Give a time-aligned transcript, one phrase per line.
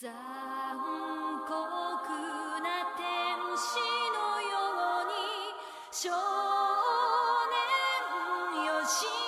[0.00, 0.10] 残
[1.46, 3.04] 酷な天
[3.54, 3.76] 使
[4.16, 4.48] のよ
[5.04, 5.12] うに
[5.92, 6.08] 少
[8.54, 9.19] 年よし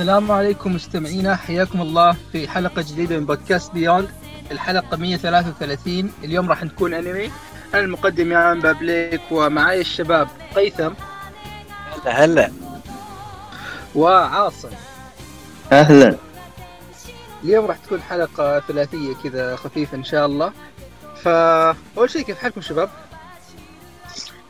[0.00, 4.10] السلام عليكم مستمعينا حياكم الله في حلقة جديدة من بودكاست بيوند.
[4.50, 7.30] الحلقة 133 اليوم راح نكون أنمي.
[7.74, 10.92] أنا المقدم يا عم بابليك ومعاي الشباب قيثم.
[12.04, 12.52] هلا هلا.
[13.94, 14.68] وعاصم.
[15.72, 16.16] أهلا.
[17.44, 20.52] اليوم راح تكون حلقة ثلاثية كذا خفيفة إن شاء الله.
[21.22, 22.90] فأول شيء كيف حالكم شباب؟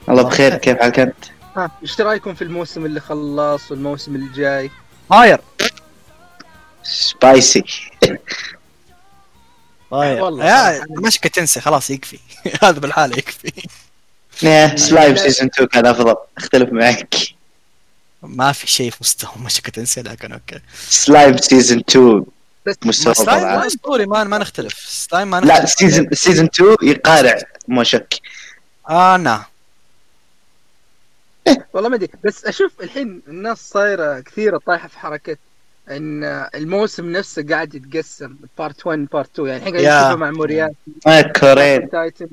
[0.08, 1.24] الله بخير كيف حالك أنت؟
[1.56, 4.70] ها إيش رأيكم في الموسم اللي خلص والموسم اللي جاي؟
[5.11, 5.41] طاير
[6.83, 7.64] سبايسي
[9.91, 10.84] طاير والله.
[10.91, 12.19] مشكة تنسى خلاص يكفي.
[12.62, 13.53] هذا بالحالة يكفي.
[14.42, 16.14] يا سلايم سيزون 2 كان أفضل.
[16.38, 17.14] أختلف معك.
[18.22, 20.61] ما في شيء في مستوى مشكة تنسى لكن أوكي.
[20.88, 22.25] سلايم سيزون 2
[22.66, 24.75] بس مستوى سلايم أسطوري ما ما نختلف.
[24.88, 25.70] سلايم ما لا نختلف.
[25.78, 28.14] سيزون سيزون 2 يقارع Mushoku
[28.91, 29.16] آه
[31.72, 32.08] والله ما أدري.
[32.24, 35.36] بس أشوف الحين الناس صايرة كثيرة طايحة في حركة
[35.90, 38.36] إن الموسم نفسه قاعد يتقسم.
[38.58, 40.02] part 1 part 2 يعني الحين قاعد.
[40.04, 40.72] نشوفه مع Moriarty.
[41.06, 42.28] مع Attack on Titan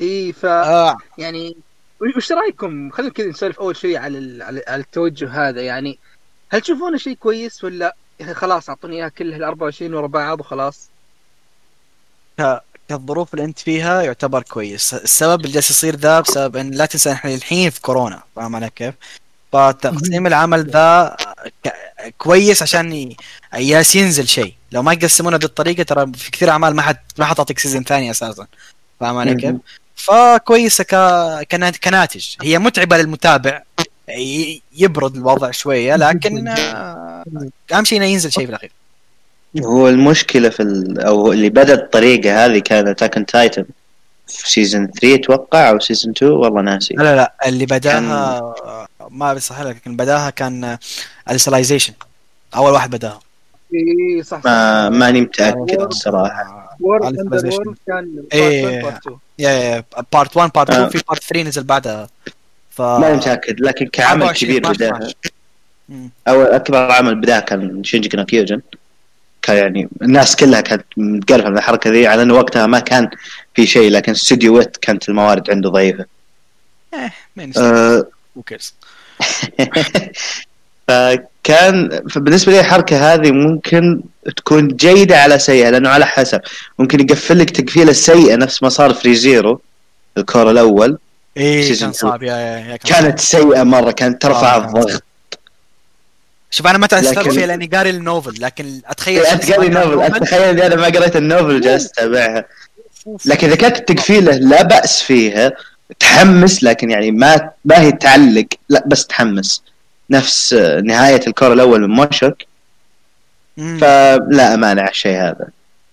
[0.00, 0.96] إي ف آه.
[1.18, 1.56] يعني
[2.16, 5.62] وش رأيكم؟ خلينا كذا نسولف أول شيء على ال- على التوجه هذا.
[5.62, 5.98] يعني
[6.50, 7.96] هل تشوفونه شيء كويس ولا
[8.32, 10.90] خلاص أعطوني إياها كلها ال 24 ورا بعض وخلاص؟
[12.88, 14.94] كالظروف اللي أنت فيها يعتبر كويس.
[14.94, 18.70] السبب اللي جالس يصير ذا بسبب إن لا تنسى إحنا الحين في كورونا فاهم علي
[18.76, 18.94] كيف؟
[19.52, 21.16] فتقسيم العمل ذا
[22.18, 23.14] كويس عشان
[23.54, 24.54] ياس ينزل شيء.
[24.72, 28.46] لو ما يقسمونه بالطريقة ترى في كثير أعمال ما حد ما حتعطيك season ثاني أساسا.
[29.00, 29.54] فاهم علي كيف؟
[29.96, 30.94] فكويسة ك...
[31.50, 32.26] كنا- كناتج.
[32.42, 33.62] هي متعبة للمتابع
[34.72, 36.48] يبرد الوضع شوية لكن
[37.72, 38.72] أهم شيء إنه ينزل شيء في الأخير.
[39.64, 41.00] هو المشكلة في ال...
[41.00, 43.64] أو اللي بدا الطريقة هذه كان اتاك تايتن
[44.28, 48.54] في سيزون 3 أتوقع أو سيزون 2 والله ناسي لا لا لا اللي بدأها
[49.10, 50.78] ما بصح لك لكن بدأها كان
[51.30, 51.92] اليسلايزيشن
[52.56, 53.20] أول واحد بدأها
[53.74, 57.54] اي صح ما ماني متأكد الصراحة وورد اندر Alicization.
[57.54, 58.64] وورد كان بارت إيه.
[58.66, 60.88] 1 بارت 2 يا يا بارت 1 بارت 2 آه.
[60.88, 62.08] في بارت 3 نزل بعدها
[62.70, 64.74] ف ماني متأكد لكن كعمل 24 كبير 12.
[64.74, 65.10] بداها.
[66.28, 68.78] أو أكبر عمل بداه كان Shingeki no Kyojin كان
[69.48, 73.10] يعني الناس كلها كانت متقرفه من الحركة ذي على انه وقتها ما كان
[73.54, 76.04] في شيء لكن استوديو Wit كانت الموارد عنده ضعيفة.
[77.36, 78.06] مين أه؟
[80.88, 84.00] فكان فبالنسبة لي الحركة هذه ممكن
[84.36, 86.40] تكون جيدة ولا سيئة لأنه على حسب.
[86.78, 89.60] ممكن يقفل لك تقفيلة السيئه نفس ما صار في Zero
[90.18, 90.98] ال cour الأول.
[91.36, 91.92] إيه كان 2.
[91.92, 94.58] صعب يا yeah yeah كان كانت سيئة مرة كانت ترفع آه.
[94.58, 95.02] الضغط.
[96.50, 99.80] شوف أنا ما لكن- فيها لأني قاري ال novel لكن أتخيل انت شخص قاري ما
[99.80, 102.44] قرأ novel أتخيل إني أنا ما قريت ال novel جالس اتابعها.
[103.24, 105.52] لكن إذا كانت التقفيله لا بأس فيها.
[106.00, 109.62] تحمس لكن يعني ما ما هي تعلق لا بس تحمس.
[110.10, 112.46] نفس آه، نهاية ال cour الأول من Mushoku.
[113.56, 115.48] فلا مانع الشيء هذا.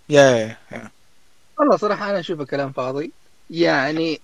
[0.10, 0.58] yeah.
[1.60, 3.12] والله صراحة أنا أشوفه كلام فاضي.
[3.50, 4.20] يعني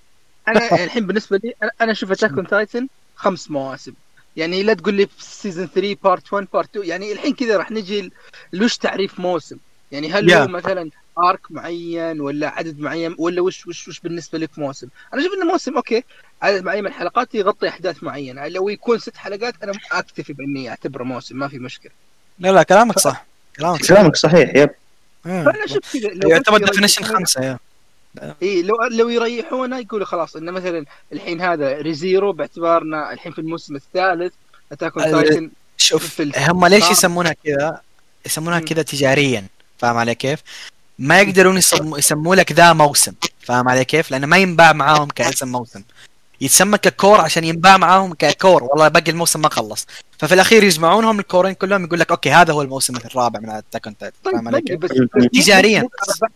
[0.48, 3.94] أنا الحين بالنسبة لي أنا- أنا أشوف Attack on Titan خمس مواسم.
[4.38, 7.72] يعني لا تقول لي في season 3 part 1 part 2 يعني الحين كذا راح
[7.72, 8.12] نجي
[8.54, 9.58] لوش تعريف موسم؟
[9.92, 10.34] يعني هل Yeah.
[10.34, 15.22] هو مثلا arc معين ولا عدد معين ولا وش وش وش بالنسبة لك موسم؟ أنا
[15.22, 16.04] أشوف إنه موسم okay.
[16.42, 18.48] عدد معين من الحلقات يغطي أحداث معينة.
[18.48, 21.92] لو يكون ست حلقات أنا أكتفي بإني أعتبره موسم ما في مشكلة.
[22.40, 23.26] لا لا كلامك صح.
[23.58, 23.90] كلامك صح.
[23.94, 24.70] كلامك صحيح yep.
[25.26, 25.46] مم.
[25.46, 27.58] فأنا أشوف كذا يعتبر definition خمسة yeah.
[28.42, 33.76] اي لو لو يريحونا يقولوا خلاص انه مثلا الحين هذا Re:Zero باعتبارنا الحين في الموسم
[33.76, 34.34] الثالث
[34.72, 36.92] Attack on ال- Titan شوف هم ليش.
[36.92, 37.82] يسمونها كذا؟
[38.26, 38.60] يسمونها.
[38.60, 39.48] كذا تجاريا
[39.78, 40.40] فاهم علي كيف؟
[41.00, 45.48] ما يقدرون يسموا يسموا لك ذا موسم فاهم علي كيف؟ لأنه ما ينباع معاهم كاسم
[45.52, 45.84] موسم
[46.42, 49.88] يتسمى ك cour عشان ينباع معاهم ك cour والله باقي الموسم ما خلص
[50.20, 53.98] ففي الأخير يجمعونهم الكورين كلهم يقول لك okay هذا هو الموسم الرابع من Attack on
[53.98, 54.92] Titan طيب فاهم علي ادري كيف؟
[55.44, 55.88] تجارياً.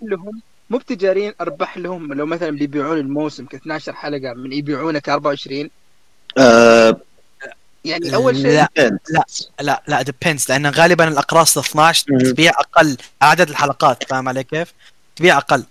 [0.01, 5.09] لهم مو بتجاريا اربح لهم؟ لو مثلا بيبيعون الموسم ك 12 حلقة من يبيعونه ك
[5.09, 5.69] 24
[6.37, 7.01] آه
[7.85, 9.25] يعني أول شيء لا
[9.61, 12.19] لا لا depends لأن غالبا الأقراص ال 12 مم.
[12.19, 12.97] تبيع أقل.
[13.21, 14.73] عدد الحلقات فاهم علي كيف؟
[15.15, 15.65] تبيع أقل.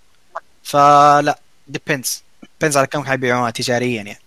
[0.63, 2.23] فلا depends
[2.59, 4.19] depends على كم حيبيعوها تجاريا يعني.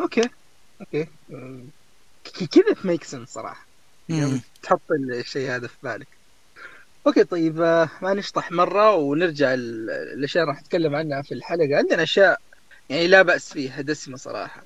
[0.00, 0.28] okay.
[0.80, 1.06] okay.
[2.52, 3.66] كذا make sense صراحة.
[4.08, 4.40] مم.
[4.62, 6.17] تحط الشيء هذا في بالك.
[7.08, 11.76] okay طيب آه، ما نشطح مرة ونرجع ال- الاشياء اللي راح نتكلم عنها في الحلقة.
[11.78, 12.40] عندنا أشياء
[12.90, 14.64] يعني لا بأس فيها دسمة صراحة.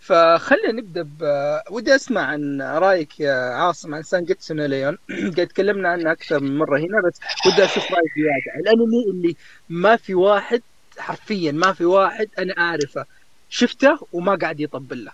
[0.00, 1.22] فخلينا نبدأ ب
[1.70, 4.98] ودي أسمع عن رأيك يا عاصم عن Sangatsu no Lion
[5.38, 8.60] قد تكلمنا عنه أكثر من مرة هنا بس ودي أشوف رأيك زيادة.
[8.60, 9.36] الانمي اللي
[9.68, 10.62] ما في واحد
[10.98, 13.06] حرفيا ما في واحد أنا أعرفه
[13.50, 15.12] شفته وما قاعد يطبل له.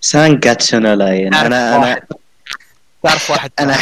[0.00, 2.02] سانجاتسو نو لاين تعرف أنا أنا واحد.
[3.02, 3.52] تعرف واحد.
[3.60, 3.76] أنا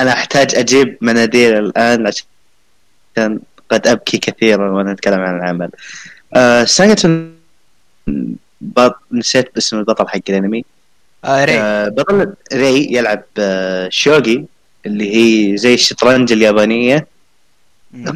[0.00, 3.40] أنا أحتاج أجيب مناديل الآن عشان
[3.70, 5.70] قد أبكي كثيرا وأنا أتكلم عن العمل.
[6.34, 6.66] آه
[8.60, 8.96] بط...
[9.12, 10.64] نسيت اسم البطل حق الأنمي.
[11.24, 11.58] آه ري.
[11.58, 14.44] آه بطل ري يلعب آه شوغي
[14.86, 17.06] اللي هي زي الشطرنج اليابانية.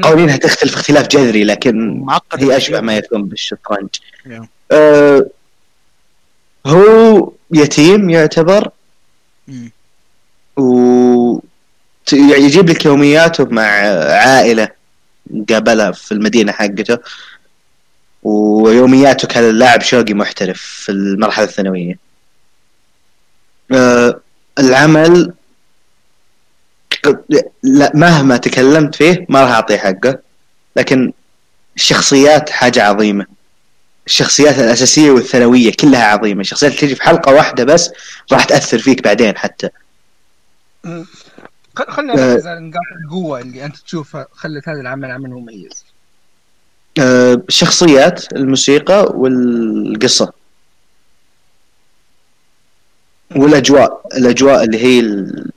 [0.03, 3.89] قوانينها تختلف اختلاف جذري لكن معقد هي أشبه ما يكون بالشطرنج.
[4.73, 5.27] آه
[6.67, 8.71] هو يتيم يعتبر.
[10.57, 11.00] و
[12.13, 13.63] يجيب لك يومياته مع
[14.13, 14.69] عائلة
[15.51, 16.99] قابلها في المدينة حقته
[18.23, 21.99] ويومياته كان لاعب شوقي محترف في المرحلة الثانوية.
[23.73, 24.21] آه
[24.59, 25.33] العمل
[27.63, 30.19] لا مهما تكلمت فيه ما راح أعطيه حقه
[30.77, 31.13] لكن
[31.77, 33.27] الشخصيات حاجة عظيمة.
[34.07, 36.41] الشخصيات الأساسية والثانوية كلها عظيمة.
[36.41, 37.91] الشخصيات اللي تجي في حلقة واحدة بس
[38.33, 39.69] راح تأثر فيك بعدين حتى.
[41.89, 42.17] خلينا آه.
[42.17, 45.85] نركز على نقاط القوة اللي أنت تشوفها خلت هذا العمل عمل مميز.
[47.01, 50.33] آه، الشخصيات الموسيقى والقصة.
[53.37, 55.51] والأجواء الأجواء اللي هي ال...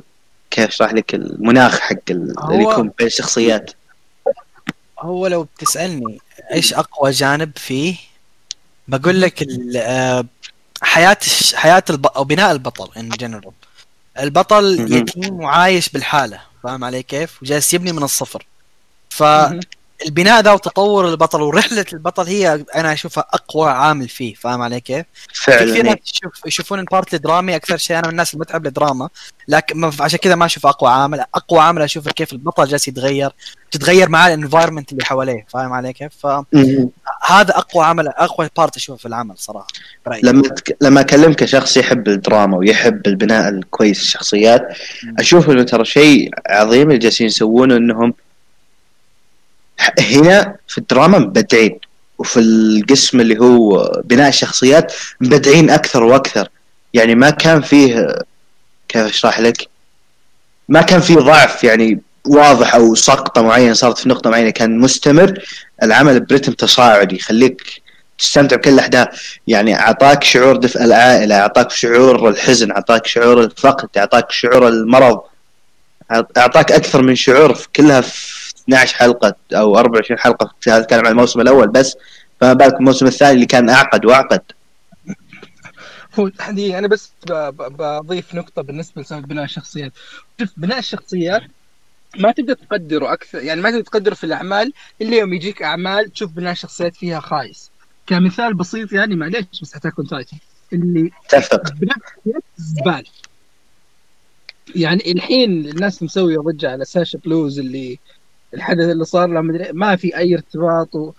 [0.52, 3.72] كيف أشرح لك المناخ حق ال- اللي هو- يكون بين الشخصيات.
[5.00, 6.20] هو لو بتسألني
[6.54, 7.96] إيش أقوى جانب فيه
[8.88, 10.26] بقول لك ال- آه،
[10.82, 11.18] حياة
[11.56, 12.06] حياة الب...
[12.08, 13.52] أو بناء البطل ان جنرال
[14.20, 14.94] البطل.
[14.94, 18.46] يتيم وعايش بالحالة فاهم علي كيف وجالس يبني من الصفر
[19.52, 19.60] مهم.
[20.04, 25.06] فالبناء ذا وتطور البطل ورحلة البطل هي أنا أشوفها أقوى عامل فيه فاهم علي كيف
[25.34, 28.46] في كثير فعلا ناس يشوف يشوفون ال part الدرامي أكثر شيء أنا من الناس اللي
[28.46, 29.10] بتحب الدراما
[29.48, 33.32] لكن عشان كذا ما أشوف أقوى عامل أقوى عامل أشوف كيف البطل جالس يتغير
[33.72, 37.54] تتغير معاه ال environment اللي حواليه فاهم علي كيف فهذا.
[37.58, 39.68] أقوى عمل أقوى part أشوفه في العمل صراحة
[40.06, 40.22] برأيي.
[40.24, 40.78] لما تك...
[40.82, 44.68] لما أكلمك كشخص يحب الدراما ويحب البناء الكويس الشخصيات.
[45.20, 48.14] أشوف إنه ترى شيء عظيم اللي جالسين يسوونه إنهم
[50.00, 51.80] هنا في الدراما مبدعين
[52.18, 56.48] وفي القسم اللي هو بناء الشخصيات مبدعين أكثر وأكثر.
[56.94, 58.16] يعني ما كان فيه
[58.88, 59.68] كيف أشرح لك؟
[60.70, 64.50] ما كان فيه ضعف يعني واضح أو سقطة معينة صارت في نقطة معينة.
[64.50, 65.40] كان مستمر
[65.84, 67.84] العمل برتم تصاعدي يخليك
[68.18, 69.08] تستمتع بكل الاحداث
[69.48, 75.22] يعني أعطاك شعور دفء العائلة أعطاك شعور الحزن أعطاك شعور الفقد أعطاك شعور المرض
[76.38, 81.42] أعطاك أكثر من شعور كلها في 12 حلقة أو 24 حلقة هذا الكلام عن الموسم
[81.42, 81.98] الأول بس
[82.42, 84.42] فما بالك الموسم الثاني اللي كان أعقد وأعقد.
[86.20, 87.12] هو دقيقة أنا بس
[87.60, 89.92] بضيف نقطة بالنسبة لسالفة بناء الشخصيات.
[90.40, 91.42] شوف بناء الشخصيات
[92.18, 96.32] ما تقدر تقدره أكثر يعني ما تقدر تقدره في الأعمال إلا يوم يجيك أعمال تشوف
[96.32, 97.72] بناء الشخصيات فيها خايس.
[98.08, 100.38] كمثال بسيط يعني معليش بس Attack on Titan
[100.74, 103.04] اللي اتفق بناء الشخصيات زبالة.
[104.76, 108.00] يعني الحين الناس مسوية ضجة على ساشا بلوز اللي
[108.54, 111.12] الحدث اللي صار له مدري ما في أي ارتباط و...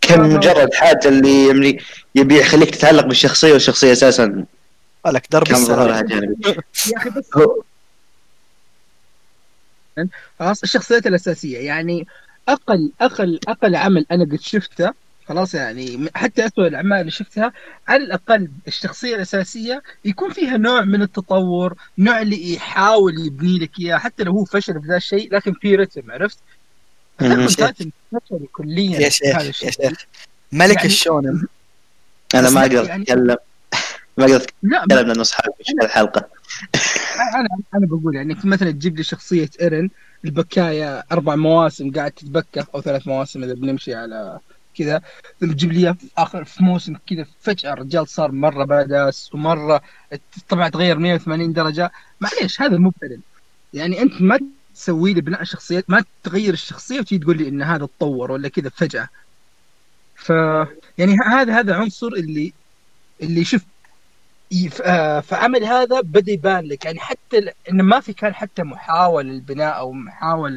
[0.00, 1.78] كان مجرد حاجة اللي يعني
[2.14, 4.46] يبي يخليك تتعلق بالشخصية والشخصية أساسا.
[5.06, 5.64] لك درب كان
[6.02, 6.36] جانبي؟
[6.92, 7.30] يا أخي بس
[10.38, 11.58] خلاص الشخصيات الأساسية.
[11.58, 12.06] يعني
[12.48, 14.92] أقل أقل أقل عمل أنا قد شفته
[15.28, 17.52] خلاص يعني حتى أسوأ الأعمال اللي شفتها
[17.88, 23.96] على الأقل الشخصية الأساسية يكون فيها نوع من التطور نوع اللي يحاول يبني لك إياه
[23.98, 26.38] حتى لو هو فشل في ذا الشيء لكن في رتم عرفت؟
[27.18, 27.90] فشل
[28.52, 29.74] كليا يا شيخ يا شيخ.
[30.52, 31.42] ملك يعني- الشونن.
[32.34, 33.36] أنا ما بس أقدر يعني- أتكلم.
[34.16, 36.28] ما أقدر لا اتكلم لأنه اصحابي في الحلقة
[37.34, 39.90] أنا أنا بقول يعني مثلا تجيب لي شخصية إيرن
[40.24, 44.38] البكاية أربع مواسم قاعد تتبكى أو ثلاث مواسم إذا بنمشي على
[44.78, 45.02] كذا
[45.40, 49.82] ثم تجيب لي في آخر في موسم كذا فجأة الرجال صار مرة باداس ومرة
[50.48, 51.92] طبعا تغير 180 درجة.
[52.20, 53.20] معليش هذا مو فيلم
[53.74, 54.38] يعني أنت ما
[54.74, 58.68] تسوي لي بناء الشخصيات ما تغير الشخصية وتجي تقول لي إن هذا تطور ولا كذا
[58.68, 59.08] فجأة.
[60.16, 60.30] ف
[60.98, 62.52] يعني هذا هذا عنصر اللي
[63.22, 63.62] اللي شوف
[64.52, 66.84] ي- ف- آه، فعمل هذا بدأ يبان لك.
[66.84, 70.54] يعني حتى انه ما في كان حتى محاولة للبناء أو محاولة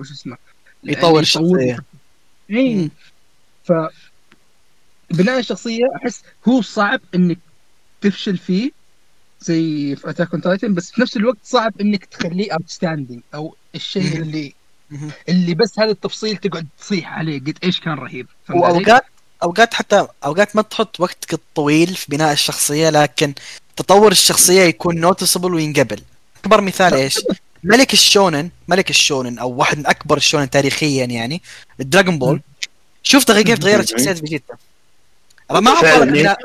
[0.00, 0.36] وش اسمه؟
[0.84, 1.78] يطور اللي الشخصية.
[2.50, 2.90] اي.
[3.68, 3.72] ف
[5.10, 7.38] بناء الشخصية أحس هو صعب إنك
[8.00, 8.70] تفشل فيه
[9.40, 14.16] زي في Attack on Titan بس في نفس الوقت صعب إنك تخليه outstanding أو الشيء.
[14.16, 14.54] اللي.
[15.28, 19.04] اللي بس هذا التفصيل تقعد تصيح عليه قد إيش كان رهيب؟ واوقات
[19.42, 23.34] أوقات حتى أوقات ما تحط وقتك الطويل في بناء الشخصية لكن
[23.76, 26.00] تطور الشخصية يكون noticeable وينقبل
[26.40, 27.18] أكبر مثال إيش
[27.64, 31.42] ملك الشونن ملك الشونن أو واحد من أكبر الشونن تاريخيا يعني
[31.80, 32.40] الدراغون بول
[33.02, 34.54] شوف تغير كيف تغيرت شخصيات فيجيتا
[35.50, 36.36] ما حط لك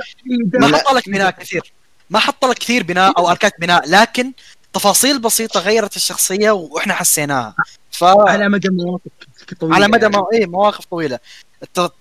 [0.53, 1.73] ما حط لك بناء كثير.
[2.09, 4.31] ما حط لك كثير بناء أو أركات بناء لكن
[4.73, 7.55] تفاصيل بسيطة غيرت الشخصية وإحنا حسيناها.
[7.91, 9.11] ف على مدى مواقف
[9.59, 9.75] طويلة.
[9.75, 10.17] على مدى يعني.
[10.17, 10.29] مو...
[10.33, 11.19] إيه مواقف طويلة.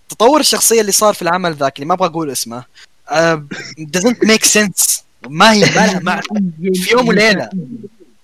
[0.09, 2.65] تطور الشخصية اللي صار في العمل ذاك اللي ما أبغى أقول اسمه
[3.09, 3.39] uh,
[3.97, 5.03] doesn't make sense.
[5.29, 6.23] ما هي ما لها معنى.
[6.75, 7.51] في يوم وليلة.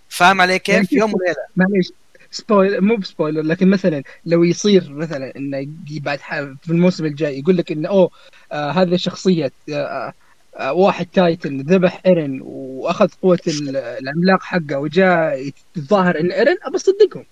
[0.09, 1.45] فاهم علي كيف؟ في يوم وليلة.
[1.57, 1.89] معليش.
[2.31, 6.19] spoiler مو ب spoiler لكن مثلا لو يصير مثلا إنه يجي بعد
[6.63, 8.11] في الموسم الجاي يقول لك إنه أوه
[8.53, 10.13] آه هذه شخصيه آه
[10.57, 16.77] آه واحد titan ذبح إيرن وأخذ قوة ال- العملاق حقه وجاء يتظاهر إن إيرن أبي
[16.77, 17.25] أصدقهم.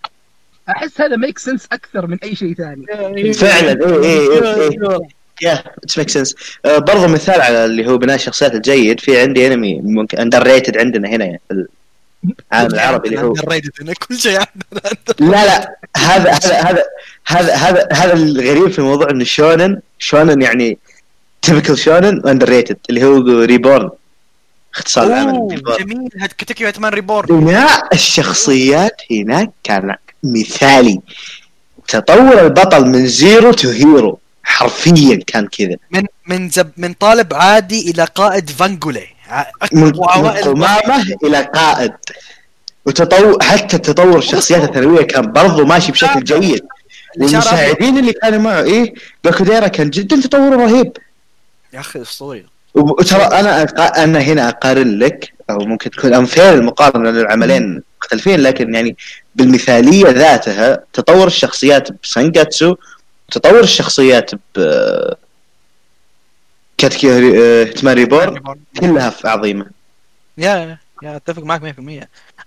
[0.69, 2.85] أحس هذا make sense أكثر من أي شيء ثاني.
[3.33, 4.99] فعلا اي اي اي
[5.43, 6.35] yeah it's make sense
[6.65, 11.25] برضو مثال على اللي هو بناء الشخصيات الجيد في عندي انمي ممكن underrated عندنا هنا
[11.25, 11.67] يعني في
[12.53, 13.35] العالم العربي اللي هو
[14.09, 14.47] كل شيء لا
[15.19, 16.85] لا هذا هذا هذا
[17.27, 20.79] هذا هذا هذا الغريب في الموضوع إنه شونن شونن يعني
[21.43, 23.91] typical شونن و underrated اللي هو Reborn
[24.75, 26.09] اختصار العمل جميل.
[26.21, 31.01] هاد Katekyo Hitman Reborn بناء الشخصيات هناك كان مثالي.
[31.89, 35.77] تطور البطل من zero to hero حرفيا كان كذا.
[35.91, 39.07] من من زب من طالب عادي إلى قائد فونجولي.
[39.73, 41.93] من قمامه إلى قائد.
[42.87, 46.65] وتطور حتى تطور الشخصيات الثانوية كان برضو ماشي بشكل جيد؟
[47.19, 50.93] والمساعدين اللي كانوا معه إيه؟ باكوديرا كان جدا تطوره رهيب.
[51.73, 52.47] يا أخي أسطوري.
[52.75, 58.41] وترى أنا أق- أنا هنا أقارن لك أو ممكن تكون انفير المقارنة لأن العملين مختلفين
[58.41, 58.97] لكن يعني
[59.35, 62.77] بالمثالية ذاتها تطور الشخصيات بسانجاتسو
[63.33, 64.39] تطور الشخصيات ب
[66.79, 69.67] Katekyo Hitman Reborn كلها في عظيمة.
[70.39, 72.05] yeah yeah أتفق معك 100%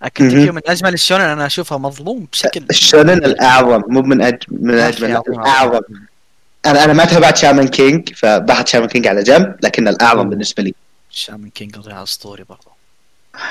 [0.08, 4.43] Katekyo من أجمل الشونن أنا أشوفها مظلوم بشكل الشونن الأعظم مو من أج...
[4.51, 5.21] من أجمل.
[5.29, 5.81] الأعظم.
[6.65, 10.74] أنا أنا ما تابعت Shaman King فبحط Shaman King على جنب لكن الأعظم بالنسبة لي.
[11.10, 12.71] Shaman King اسطوري برضه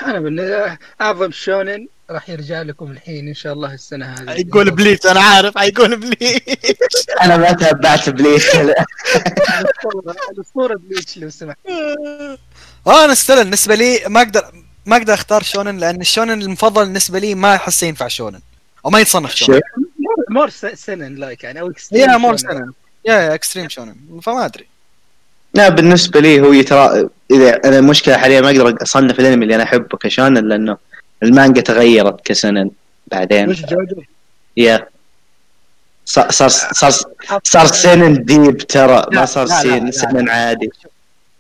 [0.03, 0.41] أنا من
[1.01, 4.41] أعظم شونن راح يرجع لكم الحين إن شاء الله السنة هذه.
[4.41, 8.47] يقول Bleach أنا عارف حيقول Bleach أنا ما تابعت Bleach
[10.31, 11.59] الأسطورة Bleach لو سمحت.
[12.87, 14.43] آه أنا still بالنسبة لي ما أقدر
[14.87, 18.41] ما أقدر أختار شونن لأن الشونن المفضل بالنسبة لي ما احسه ينفع شونن
[18.85, 19.61] أو ما يتصنف شونن.
[20.31, 22.73] more سنن like يعني أو yeah more شونن.
[23.05, 23.97] yeah yeah extreme شونن.
[24.23, 24.67] فما أدري.
[25.55, 29.63] لا بالنسبة لي هو يترى إذا أنا المشكلة حاليا ما أقدر أصنف الأنمي اللي أنا
[29.63, 30.88] أحبه كشونن لأنه
[31.23, 32.71] المانجا تغيرت كسنن
[33.07, 33.49] بعدين.
[33.51, 34.03] وش جوجو؟
[34.57, 34.87] yeah.
[36.05, 36.93] صار صار صار
[37.45, 39.91] صار سنن deep ترى ما صار لا.
[39.91, 40.71] سنن عادي.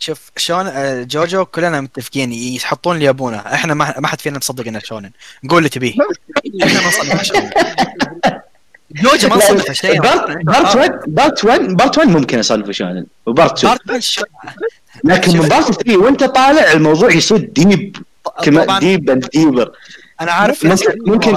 [0.00, 3.36] شوف شون آه، جوجو كلنا متفقين يحطون اللي يبونه.
[3.38, 5.10] إحنا ما ما حد فينا نصدق إنه شونن.
[5.44, 5.94] نقول اللي تبيه.
[6.64, 7.50] إحنا ما نصدق شونن.
[8.92, 10.00] جوجو ما نصدق شيء.
[10.00, 13.06] part part 1 part 1 part 1 ممكن اصنفه شونن.
[13.26, 14.22] و part 2 part شو-
[15.04, 17.96] لكن من part 3 وانت طالع الموضوع يصير deep.
[18.42, 19.72] كما طبعا deep and deeper
[20.20, 21.36] أنا عارف في ناس ممكن-.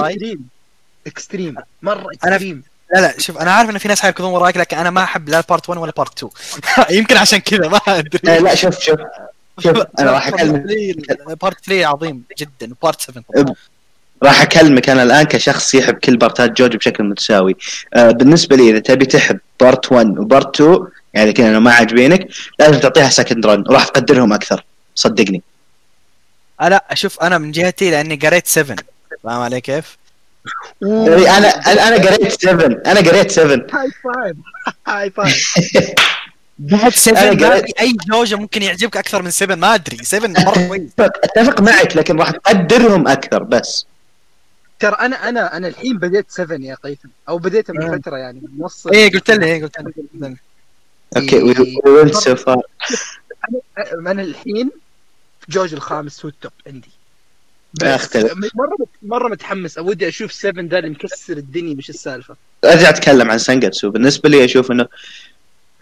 [1.06, 2.62] extreme مرة أنا- extreme
[2.94, 5.40] لا لا شوف أنا عارف إن في ناس حيركضون وراك لكن أنا ما أحب لا
[5.48, 6.30] part 1 ولا part 2
[6.98, 8.20] يمكن عشان كذا ما أدري.
[8.40, 9.00] لا شوف شوف
[9.58, 10.64] شوف أنا راح أكلمك.
[11.42, 13.54] part 3 عظيم جدا و part 7 طبعا.
[14.22, 17.56] راح أكلمك أنا الآن كشخص يحب كل بارتات جوجو بشكل متساوي.
[17.94, 22.28] آه بالنسبة لي إذا تبي تحب part 1 و part 2 يعني كذا ما عاجبينك
[22.58, 24.64] لازم تعطيها second run وراح تقدرهم أكثر.
[24.94, 25.42] صدقني.
[26.68, 28.76] لا شوف أنا من جهتي لأني قريت 7
[29.24, 29.96] فاهم علي كيف؟
[30.82, 31.48] يعني أنا
[31.88, 34.36] أنا قريت 7 أنا قريت 7 high five
[34.86, 35.54] high five
[36.58, 39.96] بعد 7 أنا ما قريت- في أي جوجو ممكن يعجبك أكثر من 7 ما أدري.
[40.04, 40.90] 7 مرة كويس.
[41.00, 43.86] أتفق معك لكن راح تقدرهم أكثر بس.
[44.80, 47.72] ترى أنا أنا أنا الحين بديت 7 يا قيثم أو بديت آه.
[47.72, 50.36] من فترة يعني من نص إيه قلت لي إيه قلت لي.
[51.16, 51.42] okay
[51.86, 52.62] وين so far
[54.06, 54.70] أنا الحين
[55.52, 56.90] جوجو الخامس هو ال top عندي.
[57.82, 59.78] اختلف مرة مرة متحمس.
[59.78, 62.36] ودي أشوف 7 ذا اللي مكسر الدنيا مش السالفة.
[62.64, 64.86] أرجع أتكلم عن سانجاتسو بالنسبة لي أشوف إنه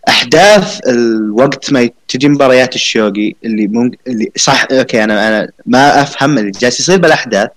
[0.09, 6.39] أحداث الوقت ما تجي مباريات الشوقي اللي ممكن اللي صح okay أنا أنا ما أفهم
[6.39, 7.51] اللي جالس يصير بالأحداث.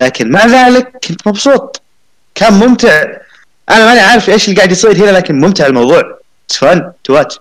[0.00, 1.82] لكن مع ذلك كنت مبسوط.
[2.34, 3.02] كان ممتع.
[3.70, 6.18] أنا ماني عارف إيش اللي قاعد يصير هنا لكن ممتع الموضوع.
[6.48, 7.38] fun to watch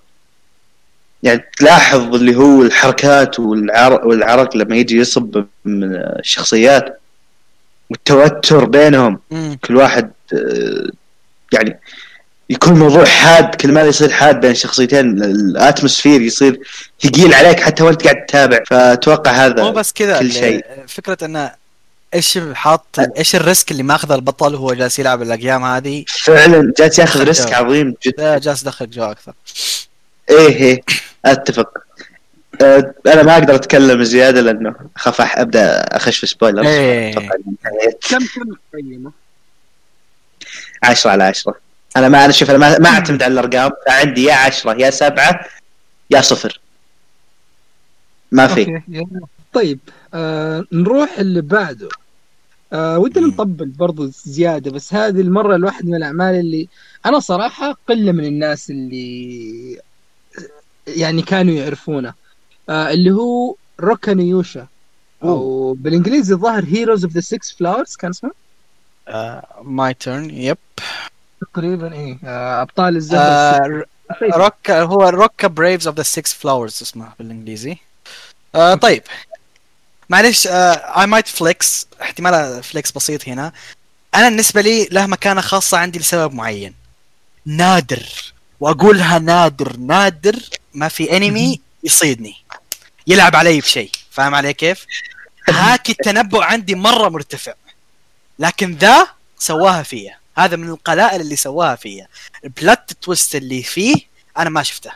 [1.24, 7.02] يعني تلاحظ اللي هو الحركات والعرق, والعرق لما يجي يصب من الشخصيات
[7.90, 9.58] والتوتر بينهم مم.
[9.66, 10.90] كل واحد آه،
[11.54, 11.80] يعني
[12.50, 16.60] يكون الموضوع حاد كل ما يصير حاد بين الشخصيتين ال atmosphere يصير
[17.02, 20.66] ثقيل عليك حتى وانت قاعد تتابع فأتوقع هذا مو بس كذا كل شيء.
[20.88, 21.52] فكرة إنه
[22.14, 22.86] إيش حاط
[23.18, 27.54] إيش ال risk اللي ماخذه البطل وهو جالس يلعب الأيام هذه فعلا جالس ياخذ risk.
[27.54, 29.34] عظيم جدا جالس يدخل جو أكثر
[30.30, 30.82] إيه إيه
[31.26, 31.78] أتفق
[32.62, 37.14] آه، أنا ما أقدر أتكلم زيادة لأنه أخاف أبدأ أخش في spoilers إيه.
[38.10, 39.12] كم كم تقيمه؟
[40.84, 41.56] 10 على 10
[41.98, 45.46] أنا ما أنا شوف أنا ما, ما أعتمد على الأرقام عندي يا 10 يا 7
[46.12, 46.60] يا صفر
[48.32, 48.82] ما في.
[49.54, 49.80] طيب
[50.14, 51.90] آه نروح اللي بعده
[52.74, 53.28] آه ودنا.
[53.28, 56.68] نطبل برضو زيادة بس هذه المرة الواحد من الأعمال اللي
[57.06, 59.80] أنا صراحة قلة من الناس اللي
[60.88, 62.14] يعني كانوا يعرفونه.
[62.70, 64.68] آه اللي هو روكا نو يوشا
[65.24, 68.32] أو بالإنجليزي الظاهر Heroes of the Six Flowers كان اسمه؟
[69.62, 70.58] my turn yep.
[71.42, 73.22] تقريبا إيه آه أبطال الزهر.
[73.22, 77.78] آه، الست- روك هو روكا Braves of the Six Flowers اسمه بالإنجليزي.
[78.56, 79.04] آه طيب.
[80.10, 83.52] معلش I might flex احتمال flex بسيط هنا.
[84.16, 86.74] أنا بالنسبة لي له مكانه خاصة عندي لسبب معين.
[87.46, 88.04] نادر.
[88.60, 89.78] وأقولها نادر.
[89.78, 90.36] نادر
[90.78, 92.36] ما في أنمي يصيدني.
[93.08, 93.92] يلعب علي بشيء.
[94.12, 94.86] فاهم علي كيف؟
[95.50, 97.54] هاكي التنبؤ عندي مرة مرتفع.
[98.40, 99.08] لكن ذا
[99.40, 100.18] سواها فيا.
[100.38, 102.08] هذا من القلائل اللي سواها فيا.
[102.44, 103.96] ال plot twist اللي فيه
[104.38, 104.92] أنا ما شفته.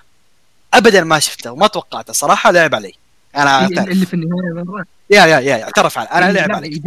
[0.73, 1.51] ابدا ما شفته.
[1.51, 2.13] وما توقعته.
[2.13, 2.93] صراحة لعب علي.
[3.35, 6.81] أنا اللي في النهاية yeah yeah yeah اعترف علي أنا لا، لعب لا، علي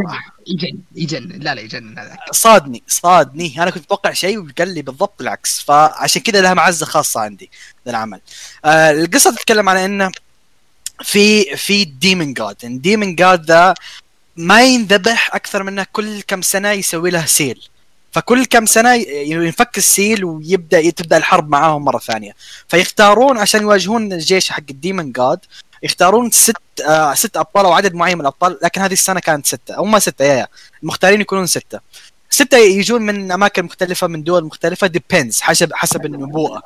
[0.46, 3.62] يجنن يجنن لا لا يجنن هذاك صادني صادني.
[3.62, 7.50] أنا كنت متوقع شيء وقال لي بالضبط العكس فعشان كذا لها معزة خاصة عندي
[7.86, 8.20] ذا العمل.
[8.64, 10.10] آه القصة تتكلم عن إنه
[11.02, 13.74] في في demon god ال demon god ذا
[14.36, 17.68] ما ينذبح أكثر منه كل كم سنة يسوي له seal
[18.12, 22.32] فكل كم سنة ينفك ال seal ويبدأ تبدأ الحرب معاهم مرة ثانية.
[22.68, 25.38] فيختارون عشان يواجهون الجيش حق ال demon god
[25.84, 29.74] يختارون ست آه ست أبطال أو عدد معين من الأبطال لكن هذه السنة كانت ستة.
[29.74, 30.46] أو ما ستة yeah yeah.
[30.82, 31.80] المختارين يكونون ستة.
[32.30, 36.62] ستة يجون من أماكن مختلفة من دول مختلفة depends حسب حسب النبوءة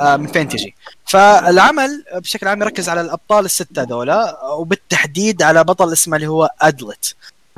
[0.00, 0.74] آه من فين تجي.
[1.06, 7.14] فالعمل بشكل عام يركز على الأبطال الستة ذولا وبالتحديد على بطل اسمه اللي هو أدلت.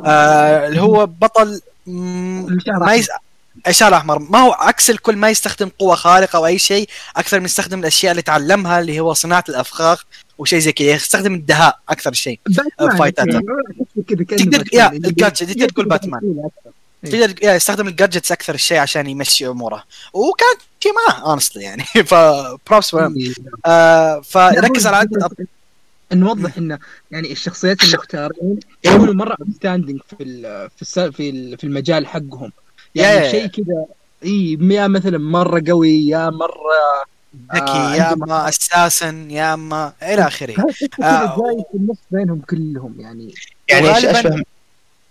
[0.07, 3.09] آه اللي هو بطل ما يس...
[3.71, 4.19] شعر أحمر.
[4.19, 8.11] ما هو عكس الكل ما يستخدم قوة خارقة أو أي شيء أكثر من يستخدم الأشياء
[8.11, 10.05] اللي تعلمها اللي هو صناعة الأفخاخ
[10.43, 12.39] وشيء زي كذا يستخدم الدهاء أكثر شيء
[12.99, 13.27] fight ات.
[13.27, 13.45] يعني
[14.29, 14.65] كأنه تقدر-.
[14.75, 16.21] yeah، اللي ال gadget، تقدر تقول باتمان.
[17.05, 17.11] إيه.
[17.11, 21.85] تقدر yeah يستخدم ال gadgets أكثر شيء عشان يمشي أموره وكان شيء معه honestly يعني
[22.11, 22.95] ف props.
[23.67, 25.47] آه فيركز على عدد
[26.13, 26.79] نوضح إنه
[27.11, 32.53] يعني الشخصيات المختارين يكونوا مرة standing في ال في في ال- في المجال حقهم
[32.95, 33.87] يعني شيء كذا
[34.25, 37.05] اي يا مثلا مرة قوي يا مرة
[37.55, 40.55] ذكي آه، يا اما أساسا يا اما إلى آخره.
[41.03, 41.37] آه،
[41.71, 43.35] في النص بينهم كلهم يعني.
[43.69, 44.43] يعني اشبه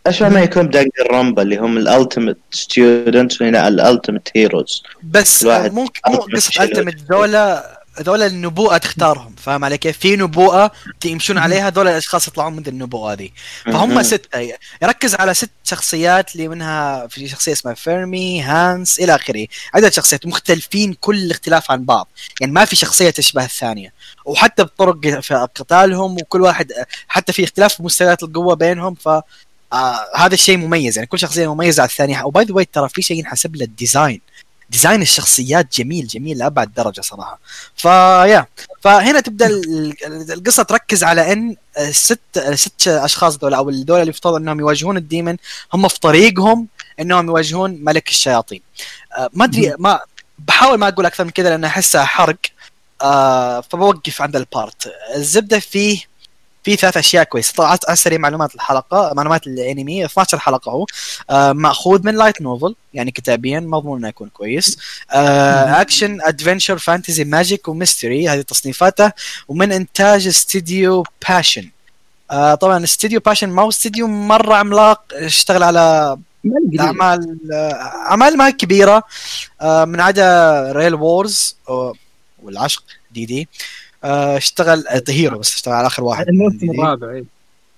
[0.08, 5.74] اشبه ما يكون بدانجانرونبا اللي هم ال ultimate students وهنا ال ultimate heroes؟ بس الواحد
[5.74, 5.88] مو
[6.36, 10.71] قصة التمت ذولا ذولا النبوءة تختارهم فاهم علي كيف؟ في نبوءة
[11.06, 13.30] يمشون عليها ذولا الأشخاص يطلعون من النبوءة هذه.
[13.65, 14.04] فهم.
[14.04, 14.39] ستة
[14.82, 19.47] يركز على ست شخصيات اللي منها في شخصية اسمها فيرمي هانس إلى آخره.
[19.73, 22.08] عدد شخصيات مختلفين كل الاختلاف عن بعض.
[22.41, 23.93] يعني ما في شخصية تشبه الثانية.
[24.25, 26.71] وحتى بطرق في قتالهم وكل واحد
[27.08, 29.08] حتى في اختلاف في مستويات القوة بينهم ف
[29.73, 30.97] آه هذا الشيء مميز.
[30.97, 32.23] يعني كل شخصية مميزة عن الثانية.
[32.24, 34.22] و by the ترى في شيء ينحسب له ال design
[34.72, 37.40] design الشخصيات جميل جميل لأبعد درجة صراحة.
[37.76, 38.46] ف yeah
[38.82, 44.10] فهنا تبدأ ال- ال- القصة تركز على إن الست الست أشخاص دول أو دول اللي
[44.10, 45.38] يفترض إنهم يواجهون ال demon
[45.74, 46.68] هم في طريقهم
[47.00, 48.62] إنهم يواجهون ملك الشياطين.
[49.18, 50.00] آه، ما أدري ما
[50.40, 52.38] بحاول ما أقول أكثر من كذا لأن أحسها حرق.
[53.02, 54.91] آه فبوقف عند ال part.
[55.16, 56.11] الزبدة فيه
[56.63, 57.54] في ثلاث أشياء كويسة.
[57.54, 60.86] طبعا على السريع معلومات الحلقة معلومات الأنمي 12 حلقة هو
[61.30, 64.78] آه مأخوذ من light novel يعني كتابيا مضمون إنه يكون كويس.
[65.12, 69.12] آه action adventure fantasy magic و mystery هذه تصنيفاته.
[69.47, 71.69] ومن إنتاج استديو باشن
[72.32, 76.17] آه طبعا استديو باشن ما هو استديو مرة عملاق اشتغل على.
[76.80, 77.71] أعمال آه،
[78.10, 79.04] أعمال ما كبيرة.
[79.63, 81.56] من عدا Rail Wars
[82.43, 83.41] والعشق دي دي.
[83.41, 86.28] آه اشتغل ذا هيرو بس اشتغل على آخر واحد.
[86.28, 86.70] الموسم دي.
[86.72, 87.24] الرابع إيه.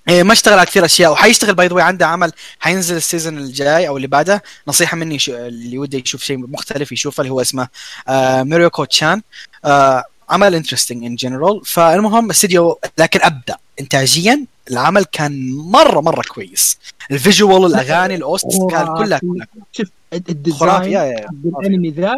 [0.09, 1.11] إيه ما اشتغل على كثير أشياء.
[1.11, 4.43] وحيشتغل by the عنده عمل حينزل ال season الجاي أو اللي بعده.
[4.67, 7.67] نصيحة مني شو اللي وده يشوف شيء مختلف يشوفه اللي هو اسمه
[8.07, 9.21] آه ميروكو تشان
[9.65, 16.77] آه عمل interesting in general فالمهم الاستديو لكن ابدا انتاجيا العمل كان مرة مرة كويس.
[17.11, 19.47] ال visual الأغاني ال OST كان كلها كلها.
[19.71, 22.15] شوف ال design الأنمي ذا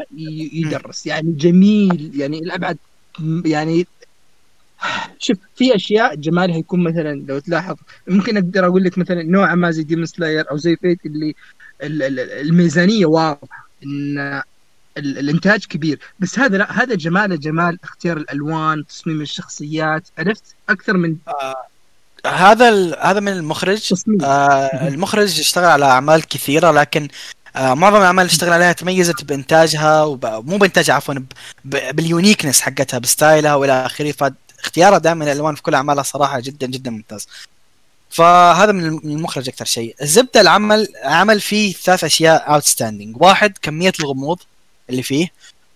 [0.54, 1.06] يدرس.
[1.06, 2.12] يعني جميل.
[2.16, 2.78] يعني الأبعد
[3.46, 3.88] يعني
[5.20, 7.76] شوف في أشياء جمالها يكون مثلا لو تلاحظ
[8.08, 11.36] ممكن أقدر أقول لك مثلا نوعا ما زي Demon Slayer أو زي Fate اللي
[11.84, 14.18] ال- ال- الميزانية واضحة إن
[14.98, 16.00] ال- الإنتاج كبير.
[16.20, 21.16] بس هذا لا هذا جماله جمال اختيار الألوان تصميم الشخصيات عرفت؟ أكثر من
[22.26, 23.90] هذا ال- هذا من المخرج.
[23.90, 24.22] تصميم.
[24.22, 27.08] آه المخرج اشتغل على أعمال كثيرة لكن
[27.56, 30.26] آه معظم الأعمال اللي اشتغل عليها تميزت بإنتاجها وب...
[30.26, 31.26] مو بإنتاجها عفوا ب...
[31.66, 31.96] ب...
[31.96, 34.12] بال uniqueness حقتها ب style ها وإلى آخره.
[34.66, 37.28] فاختيارها دائما الألوان في كل اعمالها صراحة جدا جدا ممتاز.
[38.10, 39.96] فهذا من الم- من المخرج أكثر شيء.
[40.02, 44.40] الزبده العمل عمل فيه ثلاث أشياء outstanding واحد كمية الغموض
[44.90, 45.28] اللي فيه.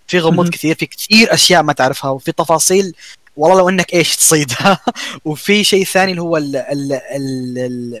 [0.08, 0.48] في غموض.
[0.50, 2.94] كثير في كثير أشياء ما تعرفها وفي تفاصيل
[3.36, 4.80] والله لو إنك إيش تصيدها.
[5.24, 8.00] وفي شيء ثاني اللي هو ال ال ال ال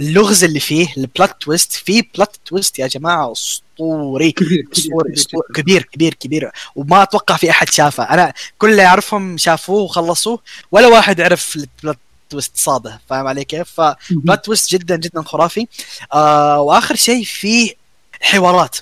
[0.00, 5.46] اللغز اللي فيه ال plot twist في plot twist يا جماعة أسطوري كبير أسطوري أسطوري.
[5.54, 6.50] كبير كبير كبير.
[6.76, 8.04] وما أتوقع في أحد شافه.
[8.04, 10.38] أنا كل اللي أعرفهم شافوه وخلصوه
[10.72, 11.98] ولا واحد عرف البلات
[12.30, 15.66] تويست صاده فاهم علي كيف؟ فبلات تويست جدا جدا خرافي.
[16.14, 17.74] آه وآخر شيء فيه
[18.20, 18.76] حوارات.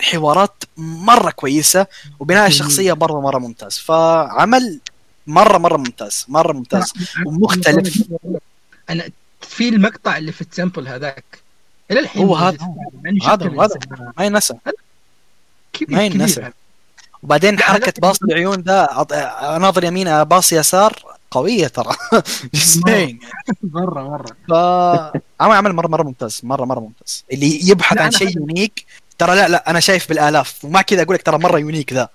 [0.00, 1.86] حوارات مرة كويسة
[2.20, 3.78] وبناء الشخصيه برضه مرة ممتاز.
[3.78, 4.80] فعمل
[5.26, 6.92] مرة مرة ممتاز مرة ممتاز.
[7.26, 8.02] ومختلف.
[8.90, 9.08] أنا
[9.42, 11.24] في المقطع اللي في التمبل هذاك.
[11.90, 12.74] إلى الحين هو هذا
[13.04, 13.78] يعني هذا هذا.
[14.18, 14.54] ما ينسى.
[15.88, 16.04] ما.
[16.04, 16.50] ينسى.
[17.22, 17.92] وبعدين لا.
[18.02, 18.84] باص العيون ده
[19.56, 21.94] أناظر يمين باص يسار قوية ترى.
[23.62, 24.02] مرة.
[24.02, 24.52] مرة ف
[25.40, 26.40] عمل مره مرة ممتاز.
[26.42, 27.24] مره مرة ممتاز.
[27.32, 28.86] اللي يبحث عن شيء unique
[29.18, 30.64] ترى لا لا أنا شايف بالآلاف.
[30.64, 32.08] ومع كذا أقول لك ترى مرة unique ذا.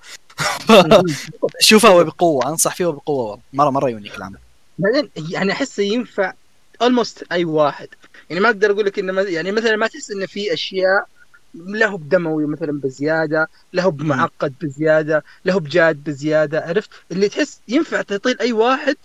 [1.60, 2.50] شوفه وبقوة.
[2.50, 3.40] أنصح فيه وبقوة.
[3.54, 4.38] مره مرة unique العمل
[4.78, 6.34] بعدين يعني أحسه ينفع
[6.82, 7.88] اولموست أي واحد.
[8.30, 11.08] يعني ما أقدر أقول لك إنه يعني مثلا ما تحس انه في أشياء
[11.56, 18.32] له بدموي مثلا بزيادة له بمعقد بزيادة له بجاد بزيادة عرفت؟ اللي تحس ينفع تعطيه
[18.32, 18.96] لأي واحد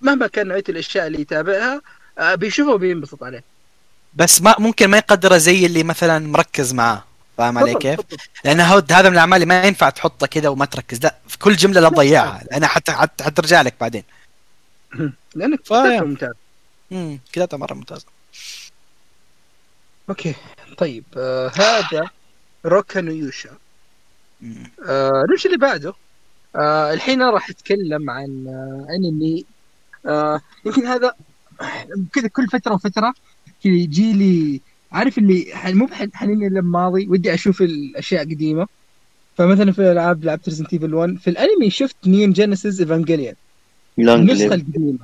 [0.00, 1.80] مهما كان نوعية الأشياء اللي يتابعها
[2.18, 3.44] آه، بيشوفه وبينبسط عليه.
[4.14, 7.04] بس ما ممكن ما يقدره زي اللي مثلا مركز معاه.
[7.38, 8.00] فاهم علي كيف؟
[8.44, 11.00] لأن هذا من الأعمال اللي ما ينفع تحطه كذا وما تركز.
[11.02, 14.04] لا في كل جملة لا تضيعها لأن حتى حترجع لك بعدين.
[15.34, 16.32] لأنك كتابته ممتاز.
[16.92, 18.06] امم كذا مره ممتازه
[20.08, 20.34] أوكي.
[20.78, 22.10] طيب آه هذا
[22.66, 23.50] روكا نيوشا.
[24.88, 25.92] آه نمشي اللي بعده.
[26.56, 29.44] آه الحين أنا راح أتكلم عن آه أنمي.
[30.06, 31.14] آه يمكن هذا
[32.12, 33.14] كذا كل فترة وفترة
[33.64, 34.60] كذا يجي لي
[34.92, 38.66] عارف اللي ح- مو حنين إلى الماضي ودي أشوف الأشياء قديمه
[39.36, 43.34] فمثلا في الالعاب لعبت Resident Evil 1 في الأنمي شفت Neon Genesis Evangelion
[43.98, 44.98] النسخة القديمة.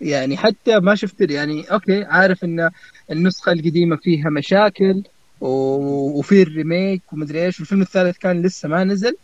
[0.00, 2.70] يعني حتى ما شفت يعني okay عارف إن
[3.10, 5.02] النسخة القديمة فيها مشاكل
[5.40, 9.16] وفي ال remake ومدري إيش والفيلم الثالث كان لسه ما نزل.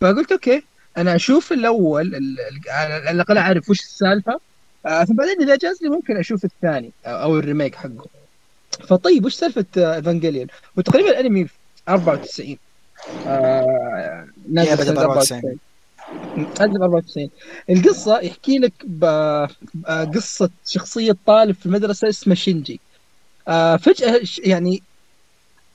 [0.00, 0.62] فقلت okay
[0.96, 4.40] أنا أشوف الأول ال- ال- على الأقل أعرف وش السالفة
[4.86, 8.06] آه، ثم بعدين إذا جاز لي ممكن أشوف الثاني أو ال remake حقه.
[8.88, 11.52] فطيب وش سالفة Evangelion وتقريبا الأنمي في
[11.88, 12.56] 94
[13.26, 15.58] آه نازل يا بدأ سنة ب 94.
[16.36, 17.30] ب 94
[17.70, 19.46] القصة يحكي لك ب-
[20.14, 22.82] قصة شخصية طالب في المدرسة اسمه شينجي.
[23.48, 24.84] آه فجأة يعني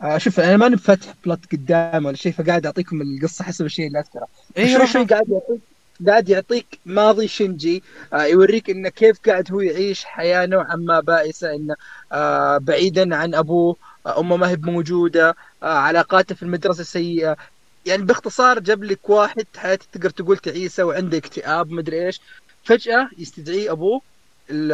[0.03, 3.99] آه شوف أنا ماني بفتح plot قدام ولا شيء فقاعد أعطيكم القصة حسب الشيء اللي
[3.99, 4.27] أذكره.
[4.57, 5.61] أيوه شوي شوي قاعد يعطيك
[6.07, 11.55] قاعد يعطيك ماضي شينجي آه يوريك انه كيف قاعد هو يعيش حياة نوعا ما بائسة
[11.55, 11.75] انه
[12.11, 17.35] آه بعيدا عن أبوه آه أمه ما هي موجوده آه علاقاته في المدرسة سيئة
[17.87, 22.21] يعني باختصار جاب لك واحد حياته تقدر تقول تعيسة وعنده اكتئاب مدري إيش.
[22.63, 24.01] فجأة يستدعيه أبوه
[24.49, 24.71] ال-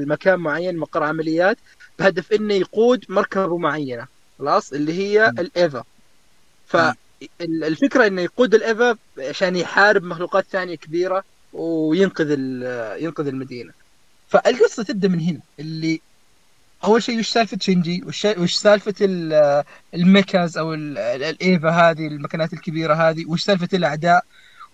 [0.00, 1.58] المكان معين مقر عمليات
[1.98, 4.06] بهدف إنه يقود مركبه معينة.
[4.38, 5.28] خلاص؟ اللي هي.
[5.28, 5.84] الإيفا.
[6.66, 6.92] ف م.
[7.40, 12.30] ال- الفكرة إنه يقود الإيفا عشان يحارب مخلوقات ثانية كبيرة وينقذ
[13.02, 13.72] ينقذ المدينة.
[14.28, 16.00] فالقصة تبدأ من هنا اللي
[16.84, 19.64] أول شيء وش سالفة شينجي وش وش سالفة ال-
[19.94, 24.24] ال mechas أو ال- ال- الايفا هذه المكائن الكبيرة هذه وش سالفة الأعداء؟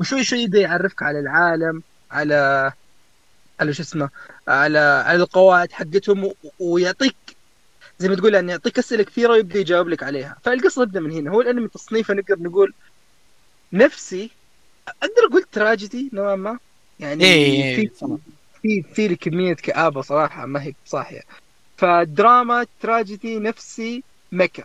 [0.01, 2.73] وشوي شوي يبدا يعرفك على العالم على
[3.61, 4.11] على شو اسمه
[4.49, 7.17] على على القواعد حقتهم ويعطيك
[7.99, 10.37] زي ما تقول يعني يعطيك أسئلة كثيرة ويبدأ يجاوب لك عليها.
[10.43, 11.31] فالقصة تبدأ من هنا.
[11.31, 12.75] هو الانمي تصنيفه نقدر نقول
[13.73, 14.31] نفسي
[14.89, 16.59] أقدر أقول تراجيدي نوعا ما.
[17.01, 18.19] يعني إيه، في طبعاً.
[18.63, 21.21] في في لي كمية كآبة صراحة ما هي صاحيه
[21.81, 24.65] فدراما تراجيدي نفسي mecha.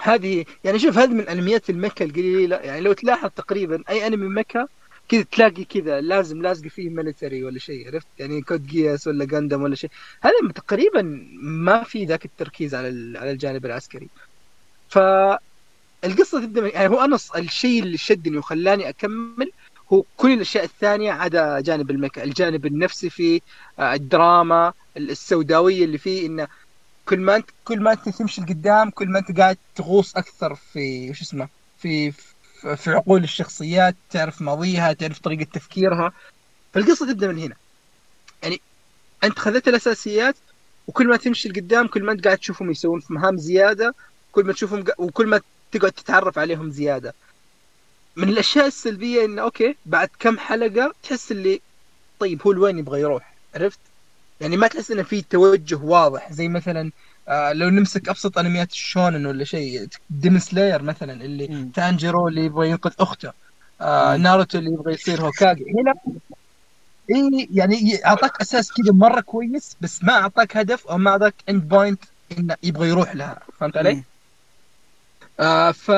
[0.00, 2.56] هذه يعني شوف هذه من أنميات ال mecha القليلة.
[2.56, 4.66] يعني لو تلاحظ تقريبا أي أنمي mecha
[5.08, 9.62] كذا تلاقي كذا لازم لازقه فيه military ولا شيء عرفت؟ يعني Code Geass ولا Gundam
[9.62, 9.90] ولا شيء.
[10.20, 11.02] هذا تقريبا
[11.42, 14.08] ما في ذاك التركيز على على الجانب العسكري.
[14.88, 19.50] فالقصة تبدأ من- يعني هو أنا الشيء اللي شدني وخلاني أكمل
[19.92, 23.40] هو كل الأشياء الثانية عدا جانب الميكا الجانب النفسي فيه
[23.78, 26.48] آه، الدراما السوداوية اللي فيه انه
[27.04, 31.14] كل ما أنت كل ما أنت تمشي لقدام كل ما أنت قاعد تغوص أكثر في
[31.14, 32.10] شو اسمه في
[32.76, 36.12] في- عقول الشخصيات تعرف ماضيها تعرف طريقة تفكيرها.
[36.74, 37.56] فالقصة تبدأ من هنا.
[38.42, 38.60] يعني
[39.24, 40.38] أنت خذيت الأساسيات
[40.86, 43.94] وكل ما تمشي لقدام كل ما أنت قاعد تشوفهم يسوون في مهام زيادة
[44.32, 45.40] كل ما تشوفهم وكل ما
[45.72, 47.14] تقعد تتعرف عليهم زيادة.
[48.16, 51.60] من الأشياء السلبية انه okay بعد كم حلقة تحس اللي
[52.18, 53.80] طيب هو لوين يبغى يروح عرفت
[54.40, 56.92] يعني ما تحس إنه في توجه واضح زي مثلا
[57.28, 61.70] آه لو نمسك أبسط أنميات ال shonen ولا شيء Demon Slayer مثلا اللي مم.
[61.74, 63.32] تانجيرو اللي يبغى ينقذ أخته
[63.80, 64.16] آه.
[64.16, 65.94] ناروتو اللي يبغى يصير هوكاجي هنا
[67.10, 71.68] اي يعني أعطاك أساس كذا مرة كويس بس ما أعطاك هدف أو ما أعطاك end
[71.68, 72.04] point
[72.38, 74.04] إنه يبغى يروح لها فهمت علي؟
[75.40, 75.90] آه ف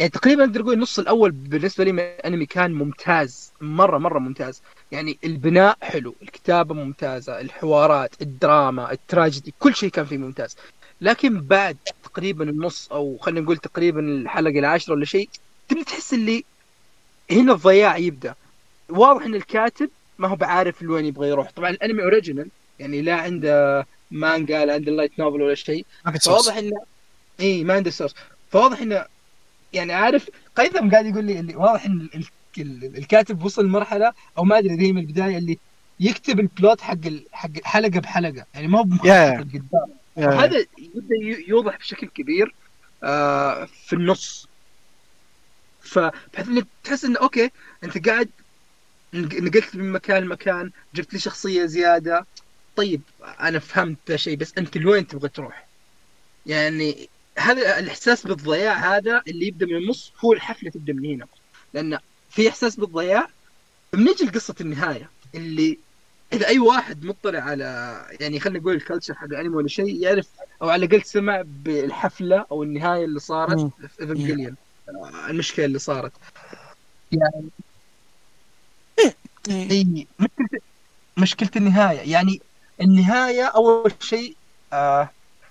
[0.00, 4.62] يعني تقريبا أقدر أقول النص الأول بالنسبة لي من الأنمي كان ممتاز مرة مرة ممتاز.
[4.92, 10.56] يعني البناء حلو الكتابة ممتازة الحوارات الدراما التراجيدي كل شيء كان فيه ممتاز.
[11.00, 15.28] لكن بعد تقريبا النص أو خلينا نقول تقريبا الحلقة العاشره ولا شيء
[15.68, 16.44] تبدا تحس اللي
[17.30, 18.34] هنا الضياع يبدأ.
[18.88, 21.50] واضح إن الكاتب ما هو بعارف لوين يبغى يروح.
[21.50, 25.86] طبعا الأنمي original يعني لا عنده مانجا لا عنده light novel ولا شيء.
[26.24, 26.84] فواضح انه
[27.40, 28.14] اي ما عنده source
[28.50, 29.06] فواضح إنه
[29.72, 32.24] يعني عارف قيثم قاعد يقول لي اللي واضح إن ال-
[32.58, 35.60] ال- الكاتب وصل مرحله أو ما أدري هي من البداية اللي
[36.00, 36.96] يكتب ال plot حق
[37.32, 39.40] حق حلقة بحلقة يعني ما هو بمخطط Yeah.
[39.40, 41.16] لقدام يا- وهذا يبدأ
[41.48, 42.56] يوضح بشكل كبير
[43.02, 44.46] آه في النص
[45.80, 47.50] فبحيث إنك تحس انه okay
[47.84, 48.30] أنت قاعد
[49.14, 52.26] نق- نقلت من مكان لمكان جبت لي شخصية زيادة
[52.74, 53.02] طيب
[53.40, 55.70] أنا فهمت ذا شيء بس أنت لوين تبغى تروح؟
[56.46, 61.26] يعني هذا الإحساس بالضياع هذا اللي يبدأ من النص هو الحفلة تبدا من هنا
[61.74, 61.98] لأن
[62.30, 63.28] في إحساس بالضياع
[63.92, 65.78] بنجي لقصة النهاية اللي
[66.32, 70.28] إذا أي واحد مطلع على يعني خلينا نقول ال culture حق الأنمي ولا شيء يعرف
[70.62, 73.70] أو على الأقل سمع بالحفلة أو النهاية اللي صارت.
[73.96, 74.56] في Evangelion
[75.28, 76.12] المشكلة اللي صارت.
[77.12, 77.50] يعني.
[79.48, 80.60] هي مشكلة
[81.16, 82.12] مشكلة النهاية.
[82.12, 82.40] يعني
[82.80, 84.36] النهاية أول شيء
[84.72, 85.10] آه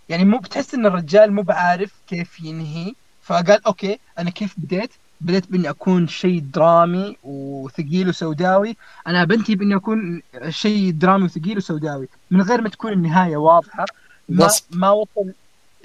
[0.10, 2.94] يعني مو بتحس إن الرجال مو بعارف كيف ينهي.
[3.22, 4.92] فقال okay أنا كيف بديت؟
[5.22, 8.78] بديت بإني أكون شيء درامي وثقيل وسوداوي.
[9.08, 12.08] أنا بنتهي بإني أكون شيء درامي وثقيل وسوداوي.
[12.32, 13.86] من غير ما تكون النهاية واضحة
[14.30, 14.64] ما, غصب.
[14.72, 15.34] ما وصل.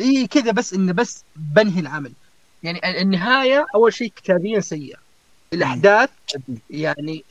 [0.00, 2.12] إيه كذا بس إنه بس بنهي العمل.
[2.62, 4.96] يعني النهاية أول شيء كتابيا سيئة.
[5.52, 6.60] الأحداث جداً.
[6.70, 7.24] يعني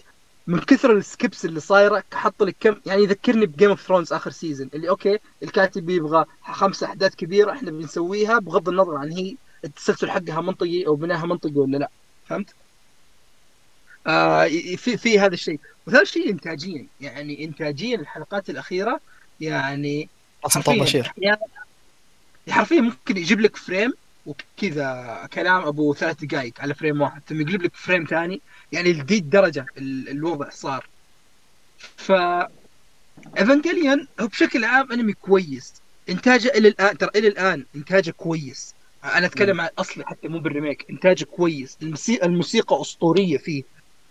[0.47, 4.13] من كثر ال skips اللي صايرة حط لك كم يعني يذكرني ب Game of Thrones
[4.13, 9.35] آخر season اللي okay الكاتب يبغى خمس أحداث كبيرة إحنا بنسويها بغض النظر عن هي
[9.65, 11.89] التسلسل حقها منطقي أو بناها منطقي ولا لا.
[12.27, 12.55] فهمت؟
[14.07, 15.59] آه في في هذا الشيء.
[15.87, 16.87] وثالث شيء انتاجيا.
[17.01, 18.99] يعني انتاجيا الحلقات الأخيرة
[19.41, 20.09] يعني
[20.65, 21.13] طباشير.
[21.17, 21.39] يعني
[22.49, 23.93] حرفيا ممكن يجيب لك frame
[24.25, 28.41] وكذا كلام أبو ثلاث دقائق على frame واحد ثم يقلب لك frame ثاني.
[28.73, 30.85] يعني لذي الدرجة ال- الوضع صار.
[31.97, 32.11] ف
[33.39, 35.73] Evangelion هو بشكل عام انمي كويس.
[36.09, 38.73] إنتاجه إلى الآن ترى إلى الآن إنتاجه كويس.
[39.03, 41.77] أنا أتكلم عن الاصلي حتى مو بال remake إنتاجه كويس.
[41.81, 43.63] الموسيقى الموسيقى أسطورية فيه.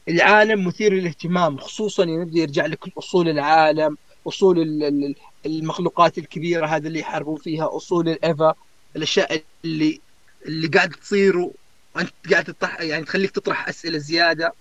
[0.09, 3.97] العالم مثير للاهتمام خصوصا يبدأ يرجع لك أصول العالم
[4.29, 5.15] أصول ال- ال-
[5.47, 8.55] المخلوقات الكبيرة هذه اللي يحاربون فيها أصول الايفا
[8.97, 10.01] الأشياء اللي
[10.47, 11.51] اللي قاعد تصير
[11.97, 14.53] وانت قاعد تطرح يعني تخليك تطرح أسئلة زيادة.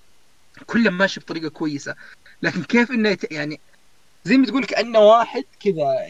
[0.66, 1.96] كلها ماشي بطريقة كويسة.
[2.42, 3.32] لكن كيف إنه يت...
[3.32, 3.60] يعني
[4.24, 6.08] زي ما تقول كانه واحد كذا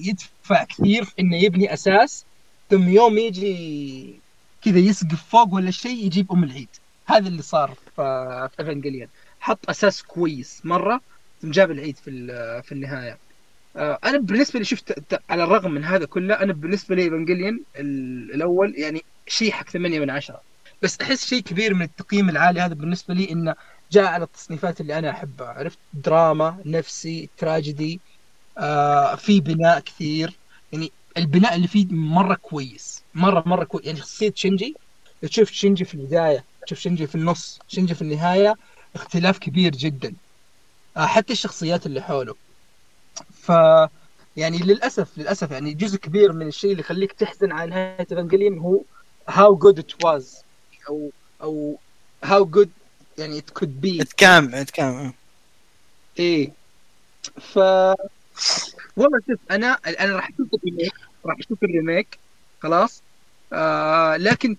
[0.00, 2.24] يدفع كثير في إنه يبني أساس
[2.70, 4.20] ثم يوم يجي
[4.62, 6.68] كذا يسقف فوق ولا شيء يجيب أم العيد.
[7.06, 9.08] هذا اللي صار في Evangelion
[9.40, 11.00] حط أساس كويس مرة
[11.42, 12.10] ثم جاب العيد في
[12.64, 13.18] في النهاية.
[13.76, 18.34] آه، أنا بالنسبة لي شفت على الرغم من هذا كله أنا بالنسبة لي Evangelion ال-
[18.34, 20.42] الأول يعني شيء حق 8 من 10
[20.82, 23.54] بس أحس شيء كبير من التقييم العالي هذا بالنسبة لي إنه
[23.92, 25.46] جاء على التصنيفات اللي أنا أحبها.
[25.48, 28.00] عرفت؟ دراما نفسي تراجيدي
[28.58, 30.40] آه في بناء كثير.
[30.72, 34.74] يعني البناء اللي فيه مرة كويس مرة مرة كويس يعني شخصيه شينجي
[35.22, 38.54] تشوف شينجي في البداية تشوف شينجي في النص شينجي في النهاية
[38.94, 40.16] اختلاف كبير جدا.
[40.96, 42.34] آه حتى الشخصيات اللي حوله.
[43.32, 43.52] ف
[44.36, 48.84] يعني للأسف للأسف يعني جزء كبير من الشيء اللي يخليك تحزن على نهاية Evangelion هو
[49.28, 50.43] how good it was
[50.88, 51.10] أو
[51.42, 51.78] أو
[52.24, 52.70] how good
[53.18, 55.12] يعني it could be outcome outcome
[56.18, 56.52] إيه.
[57.40, 57.58] ف
[58.96, 60.92] والله شوف أنا أنا راح أشوف ال remake
[61.26, 62.18] راح أشوف ال remake
[62.62, 63.02] خلاص.
[63.52, 64.56] آه لكن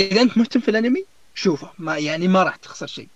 [0.00, 1.70] إذا أنت مهتم في الأنمي شوفه.
[1.78, 3.08] ما يعني ما راح تخسر شيء.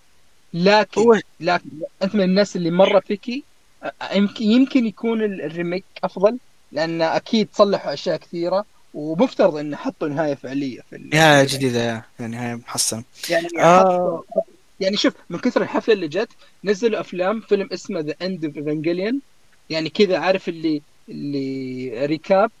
[0.53, 1.69] لكن هو لكن
[2.03, 3.43] أنت من الناس اللي مرة picky
[3.83, 6.39] آه، يمكن يمكن يكون ال- ال remake أفضل
[6.71, 8.65] لأن أكيد صلحوا أشياء كثيرة.
[8.93, 11.79] ومفترض إنه حطوا نهاية فعلية في نهاية جديدة
[12.19, 14.23] يعني نهاية محسنه يعني آه.
[14.79, 16.29] يعني شوف من كثر الحفلة اللي جت
[16.63, 19.21] نزلوا أفلام فيلم اسمه The End of Evangelion
[19.69, 22.51] يعني كذا عارف اللي اللي recap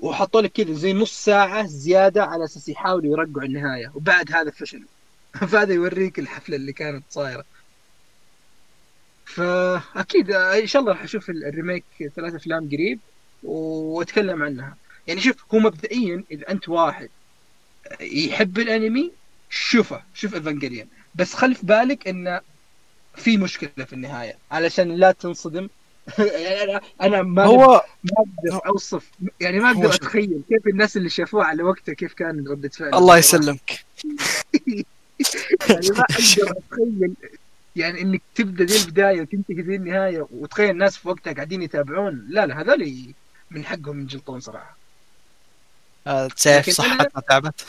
[0.00, 3.92] وحطوا لك كذا زي نص ساعة زيادة على أساس يحاولوا يرجعوا النهاية.
[3.94, 4.86] وبعد هذا فشل
[5.50, 7.44] فهذا يوريك الحفلة اللي كانت صايرة.
[9.24, 11.84] فاكيد آه، إن شاء الله راح أشوف ال- ال remake
[12.16, 13.00] ثلاث أفلام قريب
[13.42, 14.76] وأتكلم عنها.
[15.06, 17.08] يعني شوف هو مبدئيا إذا أنت واحد
[18.00, 19.12] يحب الأنمي
[19.50, 22.40] شوفه شوف ايفانجيليون بس خلي في بالك انه
[23.14, 25.68] في مشكلة في النهاية علشان لا تنصدم.
[26.18, 29.10] يعني أنا أنا ما هو ما أقدر أوصف.
[29.40, 29.94] يعني ما أقدر.
[29.94, 33.70] أتخيل كيف الناس اللي شافوه على وقته كيف كان ردة فعل الله يسلمك.
[35.70, 37.14] يعني ما أقدر أتخيل.
[37.76, 42.26] يعني إنك تبدأ ذي البداية وتنتهي ذي النهاية وتخيل الناس في وقتها قاعدين يتابعون.
[42.28, 43.14] لا لا هذول
[43.50, 44.81] من حقهم ينجلطون صراحة.
[46.06, 47.64] لكن صحتنا تعبت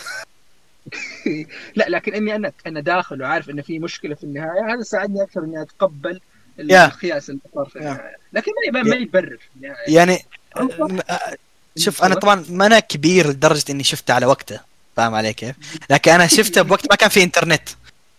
[1.76, 5.44] لا لكن إني أنا أنا داخل وعارف إن في مشكلة في النهاية هذا ساعدني أكثر
[5.44, 6.22] إني أتقبل
[6.60, 6.86] يا.
[6.86, 7.80] الخياس اللي صار في.
[7.80, 9.38] النهاية لكن ما ما يبرر
[9.88, 10.26] يعني
[11.78, 14.60] شوف أنا طبعا ما أنا كبير لدرجة إني شفته على وقته
[14.98, 15.56] فاهم علي كيف؟
[15.90, 17.70] لكن أنا شفته بوقت ما كان في إنترنت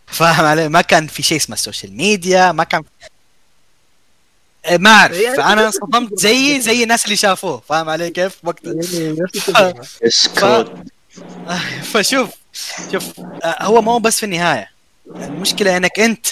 [0.06, 2.82] فاهم علي؟ ما كان في شيء اسمه ال social media ما كان
[4.70, 5.16] ما أعرف.
[5.16, 7.62] يعني فأنا انصدمت زي زي الناس اللي شافوه.
[7.68, 9.16] فاهم علي كيف؟ وقت يعني.
[10.08, 10.84] scroll
[11.92, 12.30] فشوف
[12.92, 14.70] شوف آه، هو مو بس في النهاية.
[15.16, 16.26] المشكلة إنك أنت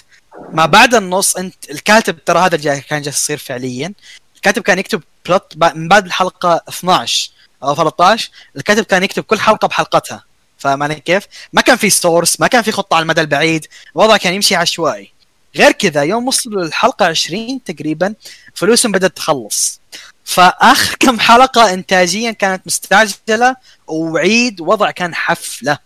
[0.52, 3.92] ما بعد النص أنت الكاتب ترى هذا جا كان جالس يصير فعليا.
[4.36, 7.30] الكاتب كان يكتب plot من بعد الحلقة 12
[7.62, 10.24] أو 13 الكاتب كان يكتب كل حلقة بحلقتها.
[10.58, 13.66] فاهم علي كيف؟ ما كان في source ما كان في خطة على المدى البعيد.
[13.96, 15.11] الوضع كان يمشي عشوائي.
[15.56, 18.14] غير كذا يوم وصلوا للحلقة 20 تقريبا
[18.54, 19.80] فلوسهم بدأت تخلص.
[20.24, 25.78] فآخر كم حلقة انتاجيا كانت مستعجلة وعيد وضع كان حفلة.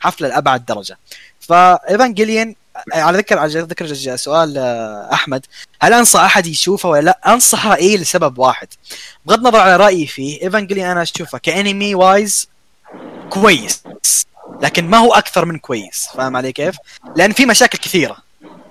[0.00, 0.98] حفلة لأبعد درجة.
[1.40, 2.54] ف Evangelion
[2.92, 5.46] على ذكر على ذكر سؤال آه، أحمد.
[5.82, 8.68] هل أنصح أحد يشوفه ولا لا؟ أنصحه إيه لسبب واحد.
[9.26, 12.48] بغض النظر على رأيي فيه Evangelion أنا أشوفه ك anime wise
[13.30, 13.82] كويس
[14.62, 16.08] لكن ما هو أكثر من كويس.
[16.14, 16.76] فاهم علي كيف؟
[17.16, 18.27] لأن في مشاكل كثيرة.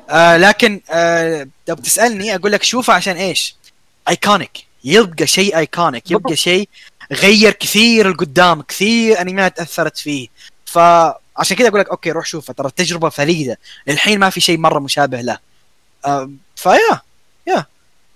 [0.10, 3.56] آه لكن آه لو بتسالني أقول لك شوفه عشان إيش؟
[4.10, 6.70] iconic يبقى شيء iconic يبقى شيء
[7.12, 10.28] غير كثير القدام كثير أنميات أثرت فيه.
[10.65, 13.58] فعشان كذا أقول لك okay روح شوفه ترى التجربه فريدة.
[13.88, 15.38] للحين ما في شيء مرة مشابه له.
[16.06, 17.02] آه فيا
[17.48, 17.65] يا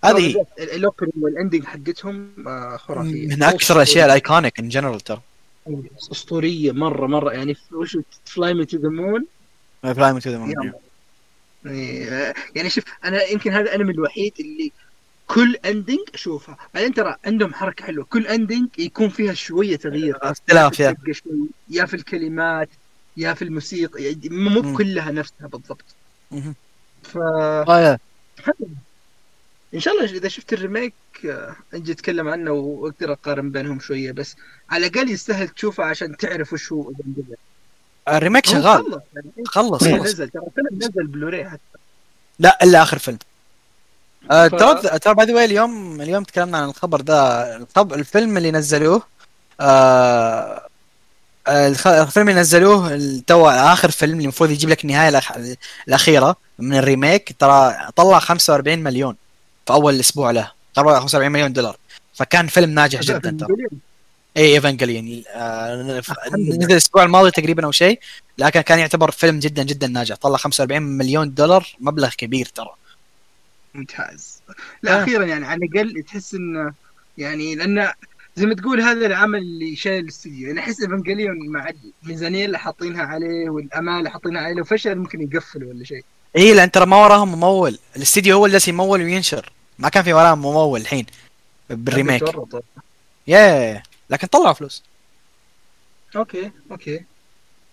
[0.04, 3.28] هذه هي ال opening وال ending حقتهم آه، خرافية.
[3.28, 5.22] من أكثر الأشياء ال iconic in general ترى.
[6.12, 7.32] أسطورية مرة مرة.
[7.32, 9.26] يعني وش Fly Me to the Moon
[9.84, 10.74] fly to the يلا.
[11.66, 14.72] يعني يعني شوف أنا يمكن هذا الانمي الوحيد اللي
[15.28, 18.06] كل ending اشوفها بعدين ترى عندهم حركة حلوة.
[18.06, 20.18] كل ending يكون فيها شوية تغيير.
[20.22, 20.96] اختلاف يا
[21.70, 21.86] يا.
[21.86, 22.70] في الكلمات
[23.18, 24.04] يا في الموسيقى.
[24.04, 24.78] يعني مو.
[24.78, 25.86] كلها نفسها بالضبط.
[27.04, 28.00] ف آه،
[29.74, 30.94] إن شاء الله إذا شفت ال remake
[31.26, 34.12] آه، أجي أتكلم عنه وأقدر أقارن بينهم شوية.
[34.12, 34.36] بس
[34.70, 36.92] على الأقل يستاهل تشوفه عشان تعرف وش هو.
[38.18, 38.84] ال remake شغال.
[38.84, 40.12] خلص يعني خلص الفيلم خلص.
[40.14, 41.60] نزل ترى الفيلم نزل بلوري حتى.
[42.40, 43.20] لا إلا آخر فيلم.
[44.32, 47.56] آه، ترى ترى by the way اليوم اليوم تكلمنا عن الخبر ده.
[47.78, 49.02] الفيلم اللي نزلوه
[49.62, 50.68] آه
[51.48, 51.68] آه،
[52.02, 55.32] الفيلم اللي نزلوه تو آخر فيلم اللي المفروض يجيب لك النهاية الأخ...
[55.88, 59.16] الأخيرة من ال remake ترى طلع 45 مليون
[59.68, 60.52] في أول أسبوع له.
[60.76, 61.78] طلع 45 مليون دولار.
[62.14, 63.56] فكان فيلم ناجح جدا ترى.
[64.38, 66.02] اي ايفانجليون آه.
[66.38, 68.00] نزل الأسبوع الماضي تقريبا أو شيء
[68.38, 70.16] لكن كان يعتبر فيلم جدا جدا ناجح.
[70.16, 72.74] طلع 45 مليون دولار مبلغ كبير ترى.
[73.74, 74.42] ممتاز.
[74.84, 75.04] لا آه.
[75.04, 76.74] أخيرا يعني على الأقل تحس انه
[77.18, 77.92] يعني لأن
[78.36, 80.48] زي ما تقول هذا العمل اللي شايل الاستديو.
[80.48, 81.72] يعني أحس ايفنجليون مع
[82.04, 86.04] الميزانية اللي حاطينها عليه والامان اللي حاطينها عليه لو فشل ممكن يقفل ولا شيء.
[86.38, 87.80] اي لأن ترى ما وراهم ممول.
[87.96, 89.52] الاستديو هو اللي يمول وينشر.
[89.80, 91.06] ما كان في وراهم ممول الحين
[91.70, 92.24] بال remake.
[93.28, 94.84] يا لكن طلعوا فلوس.
[96.16, 97.06] okay okay.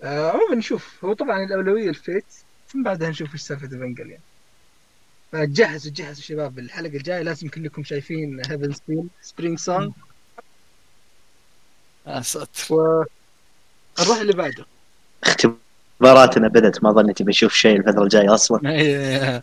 [0.02, 1.04] آه، عموما نشوف.
[1.04, 2.24] هو طبعا الأولوية ال Fate
[2.68, 4.20] ثم بعدها نشوف إيش سالفة ايفنجليون
[5.32, 9.92] فجهزوا جهزوا شباب الحلقة الجاية لازم كلكم شايفين Heaven's Feel Spring Song
[12.20, 12.70] صوت.
[12.70, 13.04] و
[14.00, 14.66] نروح اللي بعده.
[15.24, 18.70] اختباراتنا بدت ما ظنيت بشوف شيء الفترة الجاية أصلا.
[18.70, 19.42] إيه.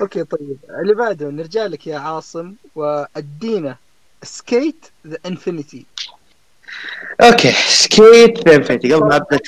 [0.00, 0.56] okay طيب.
[0.82, 3.76] اللي بعده نرجع لك يا عاصم وأدينا
[4.22, 5.86] SK8 the Infinity
[7.20, 9.38] okay SK8 Infinity قبل ما أبدأ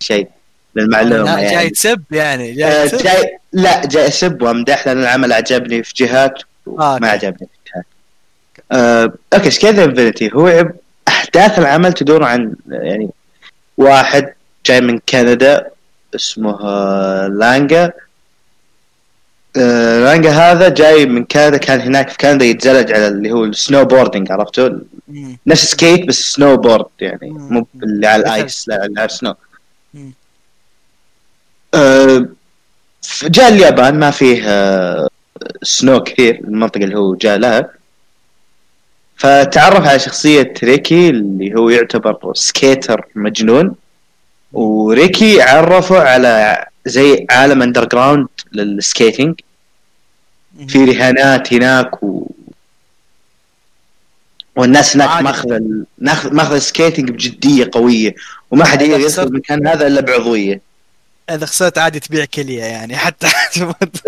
[0.00, 0.28] شيء
[0.76, 1.54] للمعلومة لا، يعني.
[1.56, 3.04] جاي تسب يعني آه، جاي تسب.
[3.04, 7.08] جاي لا جاي أسب وامدح لأن العمل عجبني في جهات آه، وما.
[7.08, 7.84] عجبني في جهات.
[8.72, 10.76] آه، okay SK8 Infinity هو عب-
[11.08, 13.10] أحداث العمل تدور عن يعني
[13.76, 14.32] واحد
[14.66, 15.70] جاي من كندا
[16.14, 17.92] اسمه آه، لانجا.
[19.56, 23.84] آه، لانجا هذا جاي من كندا كان هناك في كندا يتزلج على اللي هو ال
[23.84, 24.68] snowboarding عرفتوا
[25.08, 25.38] مم.
[25.46, 27.30] نفس skate بس snowboard يعني.
[27.30, 29.34] مو اللي على ال ice لا على ال snow.
[31.74, 32.28] آه،
[33.22, 35.08] جاء اليابان ما فيه آه،
[35.62, 37.70] snow كثير المنطقة اللي هو جاء لها
[39.16, 43.74] فتعرف على شخصية ريكي اللي هو يعتبر skater مجنون
[44.52, 49.40] وريكي عرفه على زي عالم underground لل skating
[50.68, 52.30] في رهانات هناك و...
[54.56, 55.22] والناس هناك.
[55.22, 55.86] ماخذ ال...
[56.32, 58.14] ماخذ ال skating بجدية قوية
[58.50, 60.60] وما حد يقدر يدخل المكان هذا إلا بعضوية.
[61.30, 63.26] إذا خسرت عادي تبيع كلية يعني حتى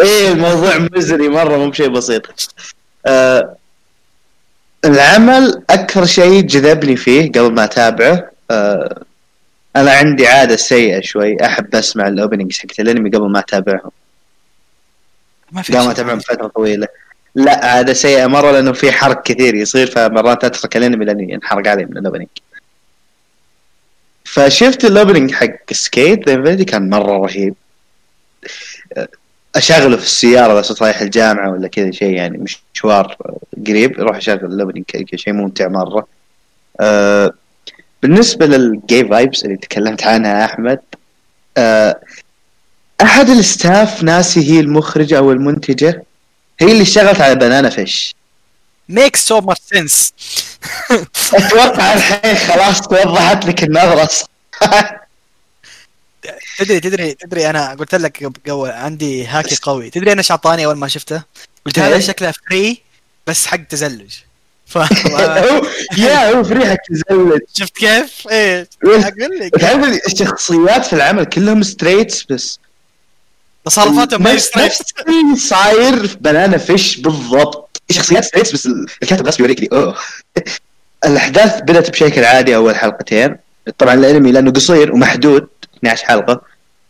[0.00, 2.54] إيه الموضوع مزري مرة مو بشيء بسيط.
[3.06, 3.56] آه
[4.84, 9.02] العمل أكثر شيء جذبني فيه قبل ما أتابعه آه
[9.76, 13.90] أنا عندي عادة سيئة شوي أحب أسمع ال openings حقت الأنمي قبل ما أتابعهم.
[15.52, 15.90] ما في قبل ما.
[15.90, 16.88] أتابعهم فترة طويلة.
[17.34, 21.84] لا عادة سيئة مرة لأنه في حرق كثير يصير فمرات أترك الأنمي لأني ينحرق علي
[21.84, 22.28] من ال opening
[24.24, 27.54] فشفت ال opening حق SK8 Infinity كان مرة رهيب.
[29.56, 33.16] أشغله في السيارة اذا صرت رايح الجامعة ولا كذا شيء يعني مشوار
[33.66, 36.06] قريب أروح أشغل ال opening شيء ممتع مرة.
[36.80, 37.32] أه
[38.03, 40.80] بالنسبة لل gay vibes اللي تكلمت عنها أحمد
[41.57, 42.01] أه
[43.03, 46.03] أحد ال staff ناسي هي المخرجة أو المنتجة؟
[46.61, 48.14] هي اللي اشتغلت على Banana Fish
[48.88, 50.12] make so much sense
[51.34, 54.09] أتوقع الحين خلاص توضحت لك النظرة.
[56.59, 59.90] تدري تدري تدري أنا قلت لك قبل- عندي هاكي قوي.
[59.90, 61.22] تدري أنا إيش اعطاني أول ما شفته؟
[61.66, 62.82] قلت هذا إيه؟ شكله Free
[63.26, 64.14] بس حق تزلج.
[64.70, 64.78] ف
[65.38, 65.62] هو
[65.98, 68.68] يا هو في ريحه تزلج شفت كيف؟ إيه.
[68.84, 69.06] إيه.
[69.06, 69.56] أقول لك.
[69.60, 72.58] تعرف الشخصيات في العمل كلهم straights بس.
[73.64, 77.82] تصرفاتهم ما اللي صاير في Banana Fish بالضبط.
[77.90, 78.68] شخصيات straights بس
[79.02, 79.94] الكاتب غصب يوريك لي أوه.
[81.04, 83.36] الأحداث بدأت بشكل عادي أول حلقتين.
[83.78, 85.48] طبعا الأنمي لأنه قصير ومحدود
[85.78, 86.40] 12 حلقة.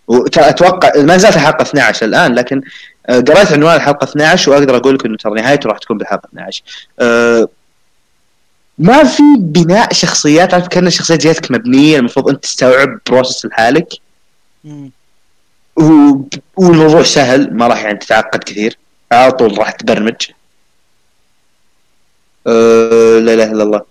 [0.08, 2.62] وأتوقع ما زالت الحلقة 12 الآن لكن
[3.08, 6.62] آه، قريت عنوان الحلقة 12 وأقدر أقول لك إنه ترى نهايته راح تكون بالحلقة 12
[7.00, 7.48] آه،
[8.80, 13.88] ما في بناء شخصيات عارف كأن الشخصيات جاتك مبنية المفروض أنت تستوعب بروسس لحالك.
[15.76, 16.12] و...
[16.56, 18.78] والموضوع سهل ما راح يعني تتعقد كثير.
[19.12, 20.30] على طول راح تبرمج.
[22.46, 23.82] أه لا إله إلا الله.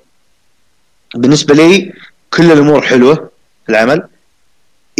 [1.16, 1.94] بالنسبة لي
[2.34, 3.16] كل الأمور حلوة
[3.66, 4.08] في العمل.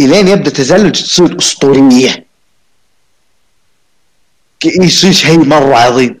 [0.00, 2.26] إلين يبدأ تزلج تصير أسطورية.
[4.64, 6.20] يصير شيء مرة عظيم.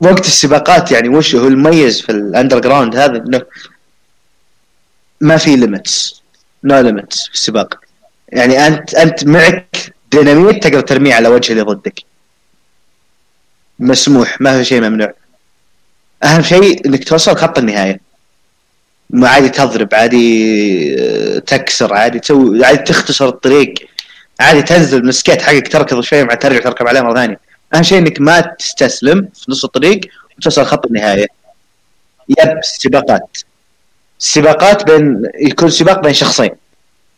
[0.00, 3.42] وقت السباقات يعني وش هو المميز في ال underground هذا؟ إنه
[5.20, 6.22] ما في limits
[6.64, 7.74] no limits في السباق.
[8.28, 12.02] يعني أنت أنت معك ديناميت تقدر ترميه على وجه اللي ضدك.
[13.78, 15.14] مسموح ما في شيء ممنوع.
[16.24, 18.00] أهم شيء إنك توصل خط النهاية.
[19.10, 23.74] ما عادي تضرب عادي آه، تكسر عادي تسوي عادي تختصر الطريق.
[24.40, 27.47] عادي تنزل من السكيت حقك تركض شوي مع ترجع تركب عليه مرة ثانية.
[27.74, 30.00] أهم شيء إنك ما تستسلم في نص الطريق
[30.38, 31.26] وتوصل خط النهاية.
[32.28, 33.38] يب سباقات.
[34.18, 36.50] سباقات بين يكون سباق بين شخصين.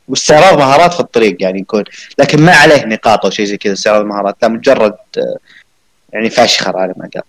[0.08, 1.84] واستعراض مهارات في الطريق يعني يكون
[2.18, 5.36] لكن ما عليه نقاط أو شيء زي كذا استعراض مهارات لا مجرد آه،
[6.12, 7.22] يعني فاشخر على ما قال.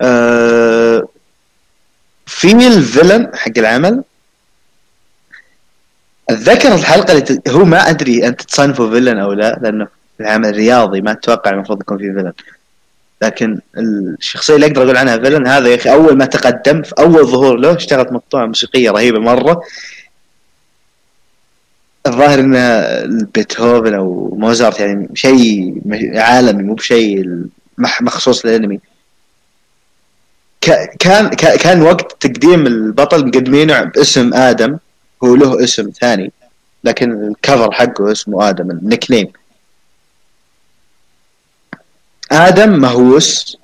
[0.00, 1.08] آه،
[2.26, 4.04] في الفيلن حق العمل.
[6.30, 7.40] أتذكر الحلقة اللي.
[7.48, 11.98] هو ما أدري أنت تصنفه فيلن أو لا لأنه العمل رياضي ما أتوقع المفروض يكون
[11.98, 12.32] فيه فيلن
[13.22, 17.26] لكن الشخصية اللي أقدر أقول عنها فيلن هذا يا أخي أول ما تقدم في أول
[17.26, 19.62] ظهور له اشتغلت مقطوعه موسيقية رهيبة مرة.
[22.06, 25.74] الظاهر إنه بيتهوفن أو موزارت يعني شيء
[26.14, 27.24] عالمي مو بشيء
[27.78, 28.80] مخصوص للأنمي.
[30.98, 34.78] كان كان وقت تقديم البطل مقدمينه باسم آدم
[35.24, 36.32] هو له اسم ثاني
[36.84, 39.26] لكن الكفر حقه اسمه آدم النيك نيم.
[42.32, 43.56] آدم مهووس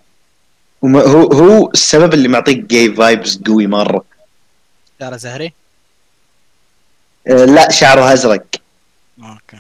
[0.85, 0.99] هو
[1.33, 4.05] هو السبب اللي معطيك gay vibes قوي مرة.
[5.01, 5.53] شعر زهري؟
[7.27, 8.45] آه، لا شعره أزرق.
[9.19, 9.57] okay.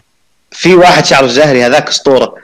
[0.50, 2.34] في واحد شعره زهري هذاك أسطورة.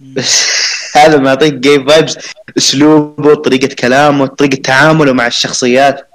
[0.00, 0.46] بس
[0.96, 2.18] هذا معطيك gay vibes
[2.58, 6.08] أسلوبه طريقة كلامه طريقة تعامله مع الشخصيات.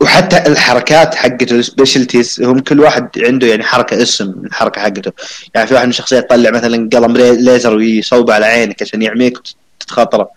[0.00, 5.12] وحتى الحركات حقته ال specialties هم كل واحد عنده يعني حركة اسم الحركة حقته.
[5.54, 9.38] يعني في واحد من الشخصيات يطلع مثلا قلم لي- ليزر ويصوبه على عينك عشان يعميك
[9.80, 10.30] وتتخاطره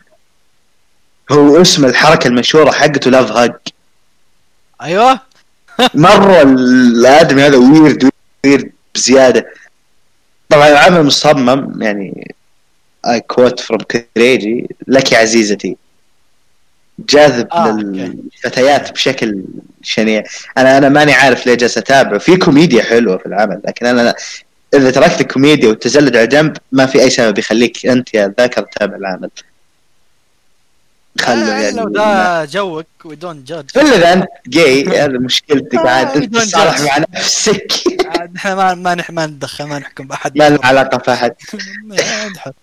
[1.32, 3.54] هو اسم الحركة المشهورة حقته لاف هاج
[4.82, 5.20] أيوه.
[5.94, 8.10] مرة الآدمي هذا ويرد
[8.46, 9.46] ويرد بزيادة.
[10.50, 12.36] طبعا العمل مصمم يعني
[13.08, 13.80] اي كوت فروم
[14.16, 15.78] كريجي لك يا عزيزتي
[17.00, 19.44] جاذب آه، آه للفتيات بشكل
[19.82, 20.24] شنيع.
[20.58, 22.18] أنا أنا ماني عارف ليه جالس أتابعه.
[22.18, 24.16] في كوميديا حلوة في العمل لكن أنا
[24.74, 28.96] إذا تركت الكوميديا والتزلج على جنب ما في أي سبب يخليك أنت يا ذاكر تتابع
[28.96, 29.30] العمل.
[31.22, 35.76] خلوا آه، يعني لو ده joke we don't judge إلا إذا أنت جاي هذا مشكلتك.
[35.76, 36.82] آه، عاد انت تصالح.
[36.82, 37.74] مع نفسك.
[38.36, 40.38] إحنا ما ما ندخل ما نحكم بأحد.
[40.38, 41.34] ما له علاقة في احد.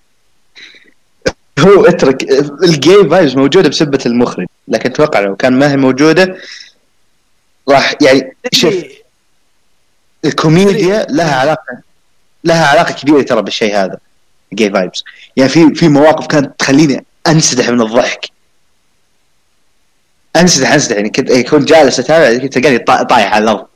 [1.61, 2.31] هو اترك
[2.65, 6.37] ال gay vibes موجودة بسبة المخرج لكن أتوقع لو كان ما هي موجودة
[7.69, 8.75] راح يعني شوف
[10.25, 11.79] الكوميديا لها علاقة
[12.45, 13.99] لها علاقة كبيرة ترى بالشيء هذا
[14.55, 15.05] gay vibes
[15.37, 18.31] يعني في في مواقف كانت تخليني أنسدح من الضحك.
[20.37, 23.67] أنسدح أنسدح يعني كنت كنت جالس أتابع تلقاني طا- طايح على الأرض.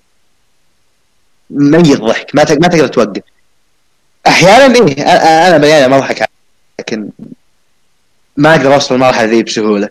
[1.51, 3.23] ميت ضحك ما ما تقدر توقف.
[4.27, 5.03] أحيانا إيه
[5.49, 6.29] أنا بني آدم أضحك
[6.79, 7.09] لكن
[8.37, 9.89] ما أقدر أوصل المرحله ذي بسهولة.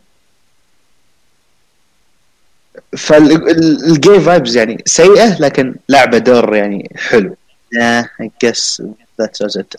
[2.97, 7.35] فالجيم vibes يعني سيئة لكن لعبة دور يعني حلو.
[7.75, 8.79] Yeah, I guess
[9.17, 9.75] that was it.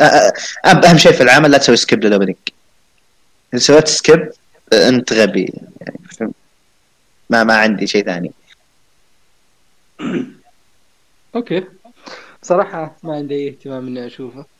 [0.65, 2.37] أهم شيء في العمل لا تسوي skip لل opening
[3.55, 4.33] إذا سويت skip
[4.73, 5.53] أنت غبي.
[5.81, 6.33] يعني
[7.31, 8.33] ما ما عندي شيء ثاني.
[11.37, 11.65] okay.
[12.43, 14.54] صراحة ما عندي اهتمام إني أشوفه.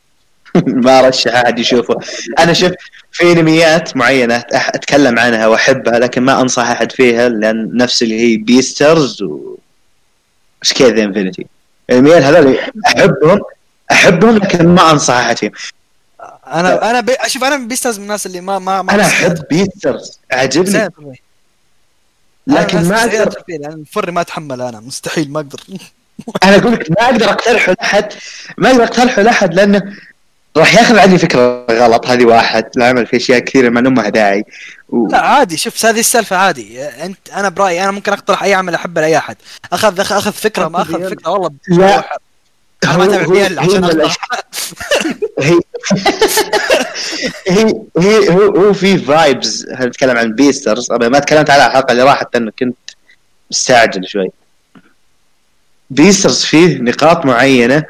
[0.85, 1.95] ما رشح أحد يشوفه.
[2.39, 2.71] أنا شوف
[3.11, 8.37] في انميات معينه أتكلم عنها وأحبها لكن ما أنصح أحد فيها لأن نفس اللي هي
[8.37, 9.57] Beastars و
[10.63, 11.45] SK8 Infinity
[11.89, 13.41] الانميات هذول أحبهم
[13.91, 15.51] أحبهم لكن ما أنصح أحد فيهم.
[16.47, 17.13] أنا أنا بي...
[17.27, 20.89] شوف أنا Beastars من الناس اللي ما ما ما أنا أحب Beastars عجبني زين.
[22.47, 25.59] لكن ما أقدر يعني ال fur ما أتحمل أنا مستحيل ما أقدر.
[26.43, 28.13] أنا أقول لك ما أقدر أقترحه لأحد
[28.57, 29.81] ما أقدر أقترحه لأحد لأنه
[30.57, 34.43] راح ياخذ عني فكرة غلط هذه واحد العمل في أشياء كثيرة ما لها داعي.
[34.89, 35.07] و...
[35.07, 36.83] لا عادي شوف هذه السالفة عادي.
[36.83, 39.35] أنت أنا برأيي أنا ممكن أقترح أي عمل أحبه لأي أحد.
[39.73, 42.19] أخذ أخذ فكرة ما أخذ فكرة والله لا.
[42.83, 44.17] أنا ما أتابع عشان اقترح
[45.39, 45.59] هي
[47.47, 52.27] هي هي هو هو في vibes نتكلم عن Beastars ما تكلمت على الحلقة اللي راحت
[52.33, 52.77] لأنه كنت
[53.51, 54.31] مستعجل شوي.
[55.89, 57.83] Beastars فيه نقاط معينة.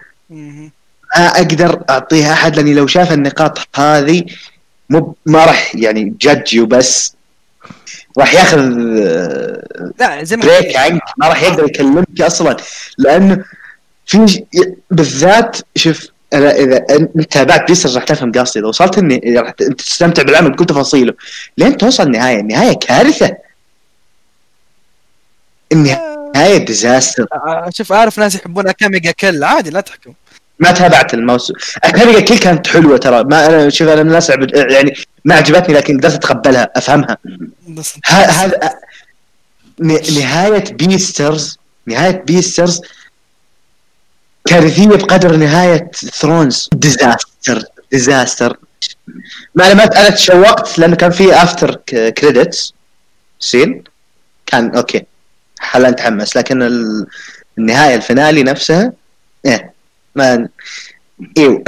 [1.18, 4.24] ما أقدر أعطيها أحد لأني لو شاف النقاط هذه
[4.90, 7.16] مو ما راح يعني جدجي وبس
[8.18, 8.60] راح ياخذ
[9.00, 10.76] آه، لا زي ما بريك.
[10.76, 11.02] عنك.
[11.18, 12.58] ما راح يقدر يكلمك أصلا.
[12.98, 13.44] لأنه
[14.06, 14.46] في
[14.92, 18.60] بالذات شوف أنا إذا أنت تابعت بيسرز راح تفهم قصدي.
[18.60, 21.14] إذا وصلت اني راح أنت تستمتع بالعمل بكل تفاصيله
[21.58, 23.38] لين توصل النهايه النهاية كارثة.
[25.72, 30.14] النهاية ديزاستر آه، شوف أعرف ناس يحبون أكاميجا كل عادي لا تحكم.
[30.60, 31.54] ما تابعت الموسم.
[31.84, 33.24] Akame ga Kill كانت حلوة ترى.
[33.24, 34.94] ما أنا شوف أنا من الناس يعني
[35.26, 37.18] ما عجبتني لكن قدرت أتقبلها أفهمها.
[38.06, 38.60] هذا
[39.80, 41.58] نهاية Beastars
[41.88, 42.82] نهاية Beastars
[44.46, 46.70] كارثية بقدر نهاية Thrones.
[46.74, 48.58] disaster disaster.
[49.56, 51.76] ما أنا ما أنا تشوقت لأنه كان في after
[52.18, 52.74] credits
[53.40, 53.84] scene
[54.46, 55.06] كان okay
[55.60, 57.08] حلا نتحمس لكن ال-
[57.58, 58.94] النهاية ال finale نفسها
[59.46, 59.75] إيه.
[60.16, 60.50] ما
[61.38, 61.64] إيو.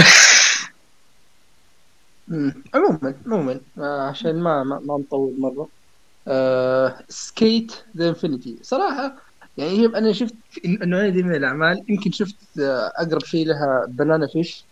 [2.74, 5.70] عموما عموما آه، عشان ما ما, نطول مرة.
[6.28, 9.16] آه SK8 the Infinity صراحة
[9.58, 10.36] يعني أنا شفت
[10.66, 14.64] النوعيه دي من الأعمال يمكن شفت آه أقرب شيء لها Banana Fish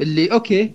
[0.00, 0.74] اللي okay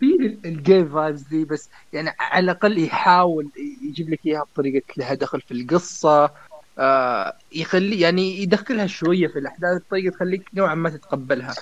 [0.00, 3.48] في الجيم vibes دي بس يعني على الأقل يحاول
[3.82, 6.30] يجيب لك إياها بطريقة لها دخل في القصة.
[6.78, 11.54] آه يخلي يعني يدخلها شوية في الأحداث بطريقه تخليك نوعا ما تتقبلها.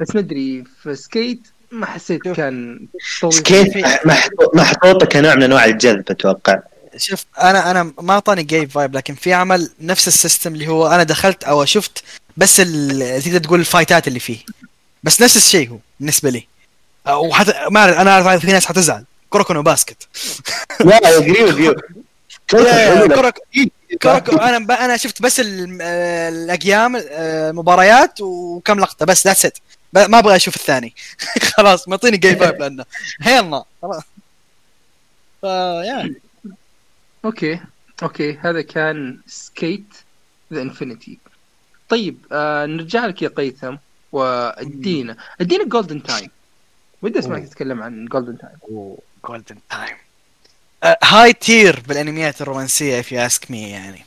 [0.00, 1.40] بس ما أدري في SK8
[1.72, 2.86] ما حسيت كان
[3.30, 3.76] SK8
[4.06, 6.58] محطو- محطوطة كنوع من أنواع الجذب أتوقع.
[6.96, 10.86] شوف أنا أنا ما أعطاني جيم vibe لكن في عمل نفس ال system اللي هو
[10.86, 12.02] أنا دخلت أو شفت
[12.36, 14.38] بس ال- تقدر تقول الفايتات اللي فيه.
[15.02, 16.46] بس نفس الشيء هو بالنسبة لي.
[17.10, 19.04] وحتى ما أعرف- أنا أعرف في ناس حتزعل.
[19.30, 20.08] كوروكونو باسكت.
[20.84, 21.74] لا اجري
[22.50, 23.34] كوروك
[24.02, 24.70] كوروكو أنا ب...
[24.70, 29.58] أنا شفت بس ال- آه، الأقيام آه، المباريات وكم لقطة بس ذاتس ات
[29.94, 30.94] ما أبغى أشوف الثاني.
[31.56, 32.84] خلاص معطيني جيم فايب لأنه.
[33.22, 34.02] هيلنا خلاص
[35.40, 36.14] فيا
[37.24, 37.60] أوكي
[38.02, 39.86] أوكي هذا كان سكيت
[40.52, 41.18] ذا انفينيتي
[41.88, 43.76] طيب آه نرجع لك يا قيثم
[44.12, 45.16] وأدينا.
[45.40, 46.30] أدينا Golden Time
[47.02, 47.44] ودي أسمعك.
[47.48, 49.96] تتكلم عن Golden Time Golden Time
[51.02, 54.04] high tier بالانميات الرومانسية if you ask me يعني.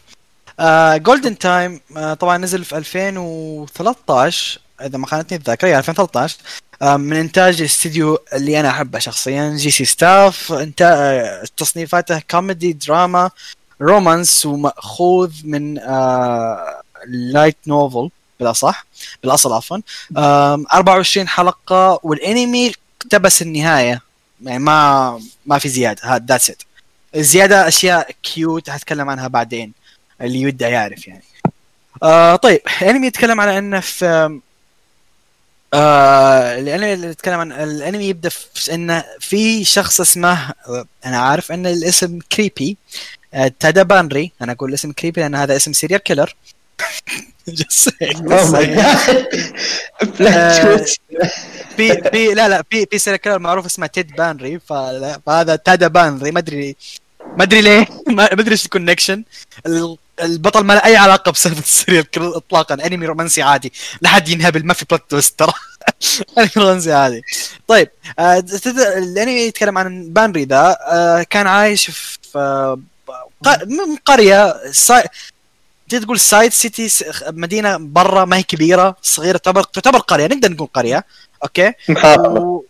[0.99, 1.79] Golden Time
[2.19, 6.37] طبعا نزل في 2013 إذا ما خانتني الذاكرة يعني 2013
[6.81, 13.29] آه، من إنتاج الاستديو اللي أنا أحبه شخصيا J.C.Staff انت آه، تصنيفاته comedy drama
[13.81, 18.09] romance ومأخوذ من آه، light novel
[18.39, 18.85] بالأصح
[19.23, 19.77] بالأصل عفوا.
[20.17, 22.71] آم، 24 حلقة والأنمي
[23.01, 24.01] اقتبس النهاية.
[24.43, 26.17] يعني ما ما في زيادة.
[26.17, 26.61] that's it
[27.15, 29.73] الزياده أشياء cute هتكلم عنها بعدين
[30.21, 31.23] اللي يودع يعرف يعني.
[32.03, 34.39] آه طيب الأنمي يتكلم على إنه في
[35.73, 41.51] آه الأنمي اللي يتكلم عن الأنمي يبدأ في إنه في شخص اسمه آه، أنا عارف
[41.51, 42.77] إن الاسم creepy
[43.33, 46.35] آه Tada Banri أنا أقول اسم creepy لأن هذا اسم serial killer.
[48.31, 49.27] oh my god
[51.77, 56.31] في في لا لا في في serial killer معروف اسمه Ted Bundy فهذا Tada Banri
[56.31, 56.75] ما أدري
[57.37, 59.23] ما أدري ليه ما أدري إيش ال connection
[59.65, 63.73] ال- البطل ما له أي علاقة بسالفه ال serial killer اطلاقا أنمي رومانسي عادي.
[64.01, 65.53] لا حد ينهبل ما في plot twist ترى.
[66.37, 67.21] أنمي رومانسي عادي.
[67.67, 68.43] طيب آه
[68.97, 72.79] الأنمي يتكلم عن بانري ذا آه كان عايش في آه،
[74.05, 75.03] قرية سا...
[75.89, 76.87] تقدر تقول side city
[77.27, 81.05] مدينة برا ما هي كبيرة صغيرة تعتبر تعتبر قرية نقدر نقول قرية
[81.43, 82.63] أوكي؟ محافظه و...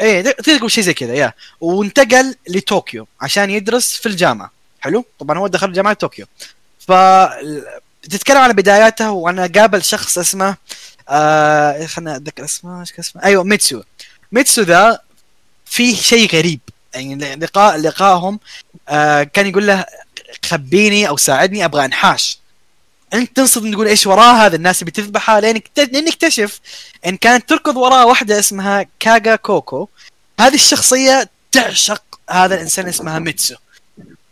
[0.00, 1.32] إيه تقدر تقول شيء زي كذا yeah.
[1.60, 4.50] وانتقل لطوكيو عشان يدرس في الجامعة.
[4.80, 6.26] حلو؟ طبعا هو دخل جامعة طوكيو.
[6.78, 6.92] ف
[8.02, 10.56] تتكلم عن بداياته وأنا قابل شخص اسمه
[11.08, 13.82] آه خلنا أتذكر اسمه إيش اسمه؟ أيوه ميتسو.
[14.32, 15.00] ميتسو ذا
[15.64, 16.60] فيه شيء غريب.
[16.94, 18.40] يعني لقاء لقائهم
[18.88, 19.86] آه كان يقول له
[20.44, 22.38] خبيني أو ساعدني أبغى أنحاش.
[23.14, 26.60] انت تنصدم تقول إيش وراه هذا؟ الناس اللي بتذبحها لين نكتشف
[27.06, 29.88] إن كانت تركض وراه واحدة اسمها كاغا كوكو.
[30.40, 33.54] هذه الشخصية تعشق هذا الإنسان اسمها ميتسو.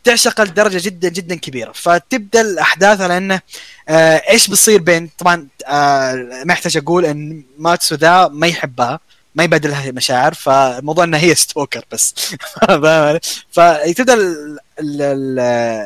[0.05, 1.72] تعشق لدرجة جدا جدا كبيرة.
[1.72, 3.41] فتبدأ الأحداث على إنه
[3.89, 9.01] آه إيش بيصير بين طبعا آه ما يحتاج أقول إن ميتسو ذا ما يحبها
[9.35, 12.14] ما يبادل لها مشاعر فالموضوع انها هي stalker بس؟
[13.55, 15.39] فتبدا ال- ال- ال-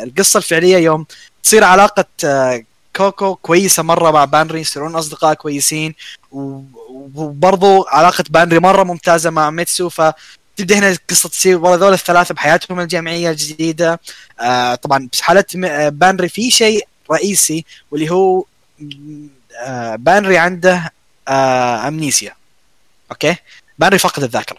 [0.08, 1.06] القصة الفعلية يوم
[1.42, 2.62] تصير علاقة آه
[2.98, 5.94] كوكو كويسة مرة مع بانري يصيرون أصدقاء كويسين
[6.32, 12.80] وبرضو علاقة بانري مرة ممتازة مع ميتسو فتبدأ هنا القصة تصير والله ذول الثلاثة بحياتهم
[12.80, 14.00] الجامعيه الجديدة.
[14.40, 18.44] آه طبعا في حالة آه، بانري في شيء رئيسي واللي هو
[19.66, 20.92] آه بانري عنده
[21.28, 22.34] آه amnesia.
[23.10, 23.36] أوكي؟
[23.78, 24.58] بانري فقد الذاكرة.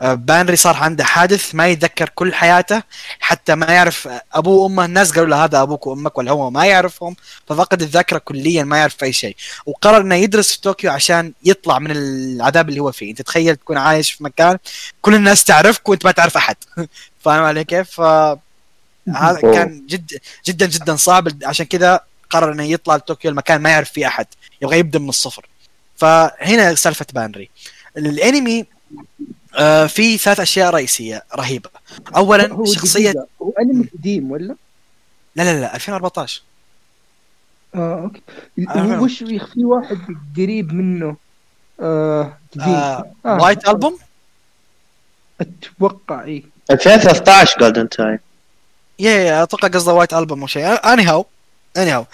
[0.00, 2.82] بانري صار عنده حادث ما يتذكر كل حياته
[3.20, 7.16] حتى ما يعرف أبوه وأمه الناس قالوا له هذا أبوك وأمك ولا هو ما يعرفهم
[7.48, 9.36] ففقد الذاكرة كليا ما يعرف أي شيء
[9.66, 13.10] وقرر إنه يدرس في طوكيو عشان يطلع من العذاب اللي هو فيه.
[13.10, 14.58] انت تخيل تكون عايش في مكان
[15.02, 16.56] كل الناس تعرفك وأنت ما تعرف أحد.
[17.24, 19.40] فاهم علي كيف؟ هذا.
[19.40, 21.28] كان جد جدا جدا صعب.
[21.44, 24.26] عشان كذا قرر إنه يطلع لطوكيو المكان ما يعرف فيه أحد
[24.62, 25.46] يبغى يبدأ من الصفر.
[25.96, 27.50] فهنا سالفة بانري.
[27.96, 28.66] الأنمي
[29.56, 31.70] آه في ثلاث أشياء رئيسية رهيبة.
[32.16, 34.56] اولا هو شخصيه هو أنمي قديم ولا؟
[35.36, 36.42] لا لا لا 2014
[37.74, 38.22] آه أوكي.
[38.68, 39.98] هو وش في واحد
[40.36, 41.16] قريب منه
[41.80, 42.68] آه جديد.
[42.68, 43.36] آه آه.
[43.42, 43.98] White Album
[45.40, 46.44] أتوقع إي.
[46.70, 48.18] 2013 Golden Time
[48.98, 50.66] yeah yeah أتوقع قصده White Album أو شيء.
[50.66, 52.06] anyhow anyhow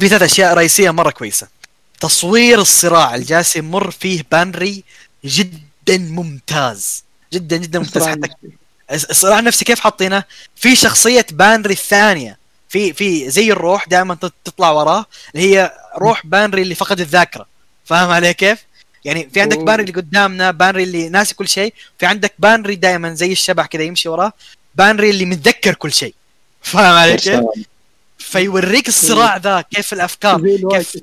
[0.00, 1.48] في ثلاث أشياء رئيسية مرة كويسة.
[2.00, 4.84] تصوير الصراع اللي جالس يمر فيه بانري
[5.24, 5.60] جدا.
[5.90, 7.04] ممتاز.
[7.32, 8.08] جدا جدا ممتاز.
[8.08, 8.28] حتى
[8.92, 10.24] الصراع النفسي كيف حاطينه؟
[10.56, 12.38] في شخصية بانري الثانية.
[12.68, 14.14] في في زي الروح دائما
[14.44, 17.46] تطلع وراه اللي هي روح بانري اللي فقد الذاكرة.
[17.84, 18.58] فاهم علي كيف؟
[19.04, 19.64] يعني في عندك أوه.
[19.64, 21.74] بانري اللي قدامنا بانري اللي ناسي كل شيء.
[21.98, 24.32] في عندك بانري دائما زي الشبح كذا يمشي وراه.
[24.74, 26.14] بانري اللي متذكر كل شيء.
[26.62, 27.40] فاهم علي كيف؟
[28.18, 30.56] فيوريك الصراع ذا كيف الأفكار.
[30.70, 30.96] كيف.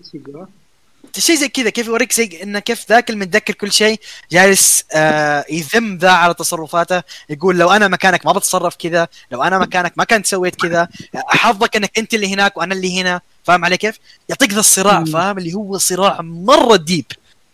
[1.21, 1.69] شيء زي كذا.
[1.69, 3.99] كيف يوريك زي انه كيف ذاك المتذكر كل شيء
[4.31, 7.03] جالس آه يذم ذا على تصرفاته.
[7.29, 11.75] يقول لو أنا مكانك ما بتصرف كذا لو أنا مكانك ما كنت سويت كذا حظك
[11.75, 13.21] إنك أنت اللي هناك وأنا اللي هنا.
[13.43, 13.99] فاهم علي كيف؟
[14.29, 15.03] يعطيك ذا الصراع.
[15.03, 17.05] فاهم؟ اللي هو صراع مرة deep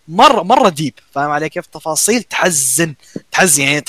[0.08, 2.96] مرة مرة deep فاهم علي كيف؟ تفاصيل تحزن.
[3.32, 3.84] تحزن يعني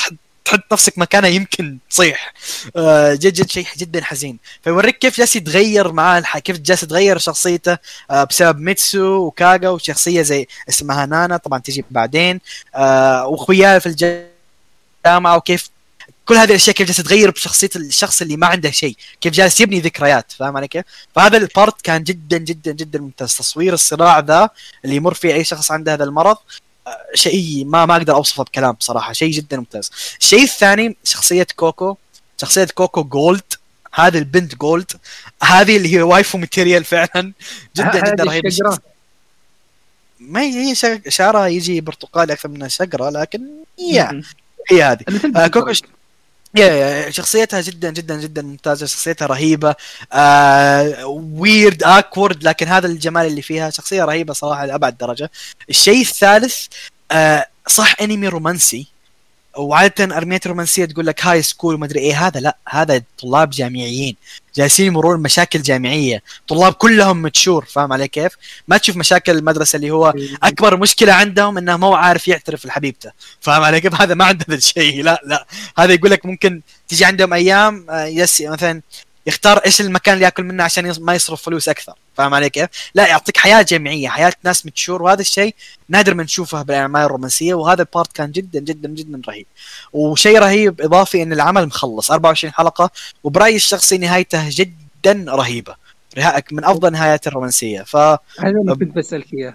[0.44, 2.34] تحط نفسك مكانه يمكن تصيح.
[2.76, 4.38] آه جد جد شيء جدا حزين.
[4.64, 6.38] فيوريك كيف جالس يتغير معاه الح...
[6.38, 7.78] كيف جالس يتغير شخصيته
[8.10, 12.40] آه بسبب ميتسو وكاغا وشخصية زي اسمها نانا طبعا تجي بعدين.
[12.74, 15.70] آه وأخوياه في الجامعة وكيف
[16.24, 18.96] كل هذه الأشياء كيف جالسه تغير بشخصية الشخص اللي ما عنده شيء.
[19.20, 20.84] كيف جالس يبني ذكريات فاهم علي كيف؟
[21.14, 23.34] فهذا ال part كان جدا جدا جدا ممتاز.
[23.34, 24.50] تصوير الصراع ذا
[24.84, 26.36] اللي يمر فيه أي شخص عنده هذا المرض.
[27.14, 29.90] شيء ما ما أقدر أوصفه بكلام بصراحة شيء جدا ممتاز.
[30.20, 31.96] الشيء الثاني شخصية كوكو.
[32.40, 33.42] شخصية كوكو gold.
[33.94, 34.92] هذه البنت gold.
[35.42, 37.32] هذه اللي هي waifu material فعلا.
[37.76, 38.78] جدا جدا رهيبه.
[40.20, 40.74] ما هي
[41.08, 44.22] شعرها يجي برتقالي أكثر منها شقره لكن مم.
[44.70, 45.04] هي هذه.
[45.36, 45.72] آه كوكو
[47.10, 49.74] شخصيتها جدا جدا جدا ممتازة شخصيتها رهيبة.
[50.12, 55.30] آه weird awkward لكن هذا الجمال اللي فيها شخصية رهيبة صراحة لأبعد درجة.
[55.70, 56.66] الشيء الثالث
[57.12, 58.86] آه صح انمي رومانسي.
[59.56, 62.26] وعادة أنميات رومانسية تقول لك high school وما أدري إيه.
[62.26, 64.16] هذا لا هذا طلاب جامعيين
[64.56, 66.22] جالسين يمرون مشاكل جامعية.
[66.48, 68.32] طلاب كلهم mature فاهم علي كيف؟
[68.68, 73.62] ما تشوف مشاكل المدرسة اللي هو أكبر مشكلة عندهم إنه ما عارف يعترف لحبيبته فاهم
[73.62, 75.02] علي كيف؟ هذا ما عنده هذا الشيء.
[75.02, 75.46] لا لا.
[75.78, 78.82] هذا يقول لك ممكن تيجي عندهم أيام آه، يس مثلا
[79.30, 81.94] يختار إيش المكان اللي يأكل منه عشان ما يصرف فلوس أكثر.
[82.14, 85.54] فاهم علي كيف؟ لا يعطيك حياة جامعيه حياة ناس mature وهذا الشيء
[85.88, 89.46] نادر ما نشوفه بالأعمال الرومانسية وهذا ال part كان جدا جدا جدا رهيب.
[89.92, 92.90] وشيء رهيب إضافي إن العمل مخلص 24 حلقة
[93.24, 95.74] وبرأيي الشخصي نهايته جدا رهيبة.
[96.52, 97.82] من أفضل نهايات الرومانسية.
[97.82, 98.18] ف هذا
[98.62, 99.54] اللي كنت بسألك اياه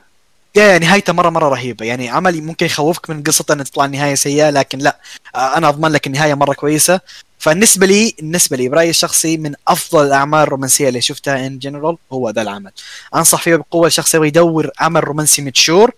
[0.56, 1.86] yeah نهايته مرة مرة رهيبة.
[1.86, 4.98] يعني عمل ممكن يخوفك من قصته ان تطلع النهايه سيئة لكن لا
[5.36, 7.00] آه، أنا أضمن لك النهاية مرة كويسة.
[7.40, 12.30] فالنسبه لي بالنسبة لي برأيي الشخصي من أفضل الأعمال الرومانسية اللي شفتها in general هو
[12.30, 12.72] ذا العمل.
[13.16, 15.92] أنصح فيه بقوة الشخص يبغى يدور عمل رومانسي mature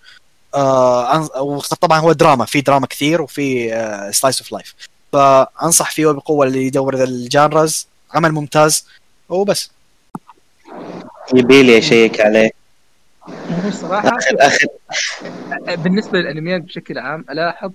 [0.55, 3.69] آه وطبعا هو دراما في دراما كثير وفي
[4.13, 4.75] slice of life
[5.13, 8.85] فأنصح فيه بقوة اللي يدور ذا ال genres عمل ممتاز
[9.29, 9.71] وبس.
[11.35, 12.56] يبي لي اشيك عليه
[13.67, 14.67] الصراحه آخر
[15.75, 17.71] بالنسبة للأنميات بشكل عام ألاحظ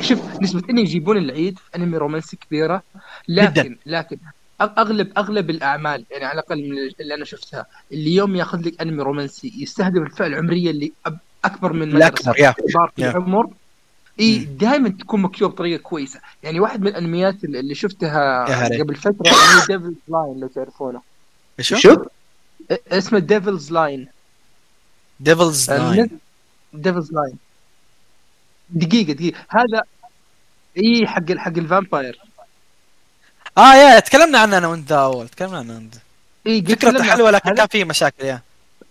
[0.00, 2.82] شوف نسبة انه يجيبون العيد في أنمي رومانسي كبيرة
[3.28, 3.76] لكن جداً.
[3.86, 4.18] لكن
[4.60, 9.02] أغلب أغلب الأعمال يعني على الأقل من اللي أنا شفتها اللي يوم ياخذ لك أنمي
[9.02, 10.92] رومانسي يستهدف الفئة العمرية اللي
[11.44, 13.02] أكبر من الأكبر يا كبار في.
[13.10, 13.50] العمر
[14.20, 14.38] إي.
[14.38, 18.44] دائما تكون مكتوبة بطريقة كويسة يعني واحد من الأنميات اللي اللي شفتها.
[18.82, 21.00] قبل فترة هي Devils' Line لو تعرفونه
[21.60, 21.96] شو؟
[22.92, 24.08] اسمه Devils' Line
[25.20, 26.10] Devils' Line
[26.72, 27.36] Devils' Line
[28.70, 29.38] دقيقة دقيقة.
[29.48, 29.82] هذا
[30.78, 32.20] إي حق حق ال vampire.
[33.58, 35.28] آه يا تكلمنا عنه أنا وأنت أول.
[35.28, 35.94] تكلمنا عنه أنت.
[36.46, 38.40] إي قلت فكرته حلوة لكن كان فيه مشاكل يا.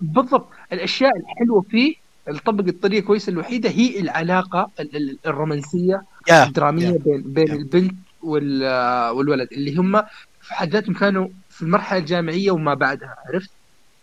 [0.02, 0.48] بالضبط.
[0.74, 1.96] الأشياء الحلوة فيه
[2.28, 6.92] اللي طبق الطريقة كويسة الوحيدة هي العلاقة ال- ال- الرومانسية يا الدرامية يا.
[6.98, 7.54] بين بين يا.
[7.54, 9.48] البنت وال- والولد.
[9.52, 10.02] اللي هم
[10.42, 13.50] في حد ذاتهم كانوا في المرحلة الجامعية وما بعدها عرفت؟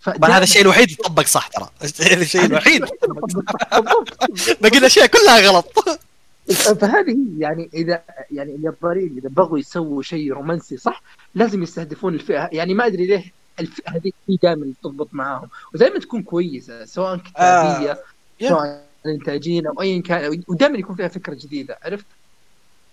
[0.04, 1.68] طبعا هذا الشيء الوحيد اللي طبق صح ترى.
[2.22, 2.82] الشيء الوحيد.
[4.62, 5.66] باقي الاشياء كلها غلط.
[6.80, 11.02] فهذه يعني اذا يعني اليابانيين إذا بغوا يسووا شيء رومانسي صح
[11.34, 12.48] لازم يستهدفون الفئة.
[12.52, 15.48] يعني ما أدري ليه الفئه هذه هي دائما تضبط معاهم.
[15.74, 17.98] ودائما تكون كويسة سواء كتابية
[18.40, 18.48] يا.
[18.48, 20.42] سواء انتاجيا أو ايا كان.
[20.48, 21.78] ودائما يكون فيها فكرة جديدة.
[21.82, 22.06] عرفت؟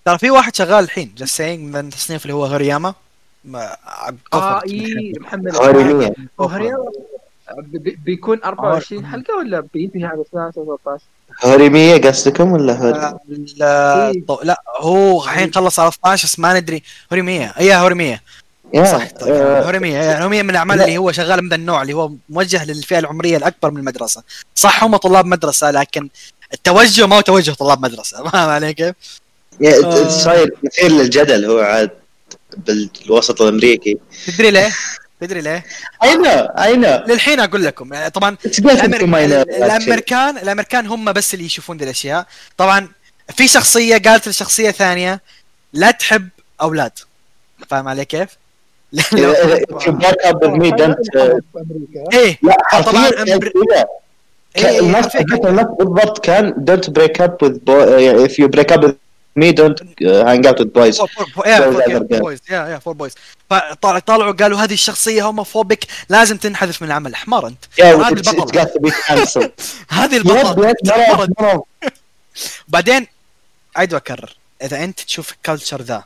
[0.05, 2.93] ترى في واحد شغال الحين سينج من التصنيف اللي هو هوريميا
[3.45, 3.75] ما-
[4.33, 4.61] آه.
[4.67, 5.55] إي محمد.
[8.05, 11.03] بيكون 24 حلقة ولا بينتهي على الساعة 13
[11.45, 13.19] هوريمية قصدكم ولا هوري؟ آه،
[13.57, 16.83] لا طو- لا هو الحين خلص على 12 بس ما ندري.
[17.13, 17.73] هوريمية اي
[18.73, 20.85] يا، صح طيب آه، يا، هوريمية من الأعمال لا.
[20.85, 24.23] اللي هو شغال من النوع اللي هو موجه للفئة العمرية الأكبر من المدرسة.
[24.55, 26.09] صح هم طلاب مدرسة لكن
[26.53, 28.23] التوجه ما هو توجه طلاب مدرسة.
[28.29, 28.95] فاهم علي كيف؟
[29.61, 30.07] يا، آه.
[30.09, 31.91] صاير مثير للجدل هو عاد.
[32.67, 33.97] بالوسط الأمريكي.
[34.27, 34.71] تدري ليه؟
[35.21, 35.65] تدري ليه؟
[36.03, 36.25] أي نو
[36.63, 39.01] I know للحين أقول لكم يعني طبعا الأمريك...
[39.49, 42.25] الامريكان الأمريكان هم بس اللي يشوفون ذي الأشياء.
[42.57, 42.87] طبعا
[43.35, 45.21] في شخصية قالت لشخصية ثانية
[45.73, 46.29] لا تحب
[46.61, 46.91] أولاد.
[47.69, 48.29] فاهم علي كيف؟
[48.99, 55.07] me don't uh, أمريكا لا طبعاً إيه، كان- النص
[55.79, 56.53] بالضبط كان
[56.97, 58.95] break up with boy if you break up with
[59.35, 61.01] me don't hang out boys
[62.49, 63.15] yeah yeah for boys
[63.49, 67.13] فطلعوا قالوا هذه الشخصية homophobic لازم تنحذف من العمل.
[67.13, 67.65] احمر انت.
[67.79, 68.75] هذه البطل
[69.89, 70.17] هذه
[72.67, 73.07] بعدين
[73.77, 74.35] اعيد وأكرر.
[74.61, 76.03] إذا أنت تشوف ال culture ذا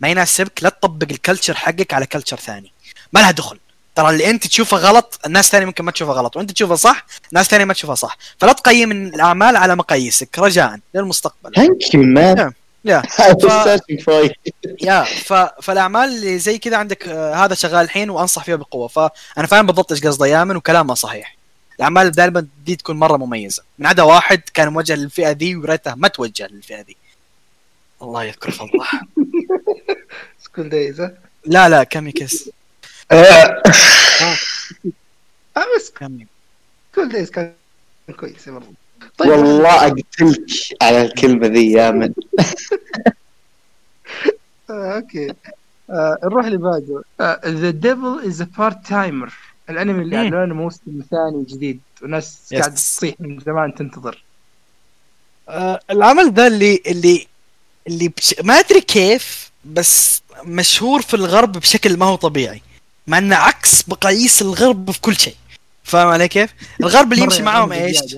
[0.00, 2.72] ما يناسبك لا تطبق ال culture حقك على culture ثاني.
[3.12, 3.58] ما لها دخل.
[3.98, 7.46] ترى اللي انت تشوفه غلط الناس ثانية ممكن ما تشوفه غلط وانت تشوفه صح ناس
[7.48, 8.16] ثانية ما تشوفها صح.
[8.40, 11.52] فلا تقيم الأعمال على مقاييسك رجاء للمستقبل.
[11.54, 12.38] Thank you man.
[12.38, 12.52] Yeah.
[12.84, 13.02] يا
[14.06, 14.30] ف-
[14.82, 15.32] يا ف...
[15.62, 18.88] فالأعمال اللي زي كذا عندك آه، هذا شغال الحين وأنصح فيها بقوة.
[18.88, 21.36] فانا فاهم بالضبط إيش قصده يامن وكلامه صحيح.
[21.76, 23.62] الأعمال دائما دي تكون مرة مميزة.
[23.78, 26.96] من عدا واحد كان موجه للفئة ذي وريته ما توجه للفئة ذي.
[28.02, 28.84] الله يذكر فضله.
[30.44, 31.00] School Days
[31.46, 32.48] لا لا كاميكس.
[35.56, 35.92] آه، بس
[37.12, 37.52] Days كان
[38.20, 38.72] كويس والله
[39.18, 39.30] طيب.
[39.30, 40.46] والله أقتلك
[40.82, 42.12] على الكلمة ذي يامن
[44.70, 45.34] آه، okay.
[45.90, 47.02] آه، نروح اللي بعده.
[47.46, 49.32] The Devil Is a Part-Timer
[49.70, 50.34] الأنمي اللي مم.
[50.34, 52.54] أعلنوا موسم ثاني جديد وناس.
[52.54, 54.24] قاعد تصيح من زمان تنتظر.
[55.48, 57.26] آه العمل ذا اللي اللي
[57.86, 58.34] اللي بش...
[58.44, 62.62] ما أدري كيف بس مشهور في الغرب بشكل ما هو طبيعي.
[63.08, 65.34] مع انه عكس مقاييس الغرب في كل شيء
[65.84, 68.16] فاهم علي كيف؟ الغرب اللي يمشي معاهم يعلنوا إيش؟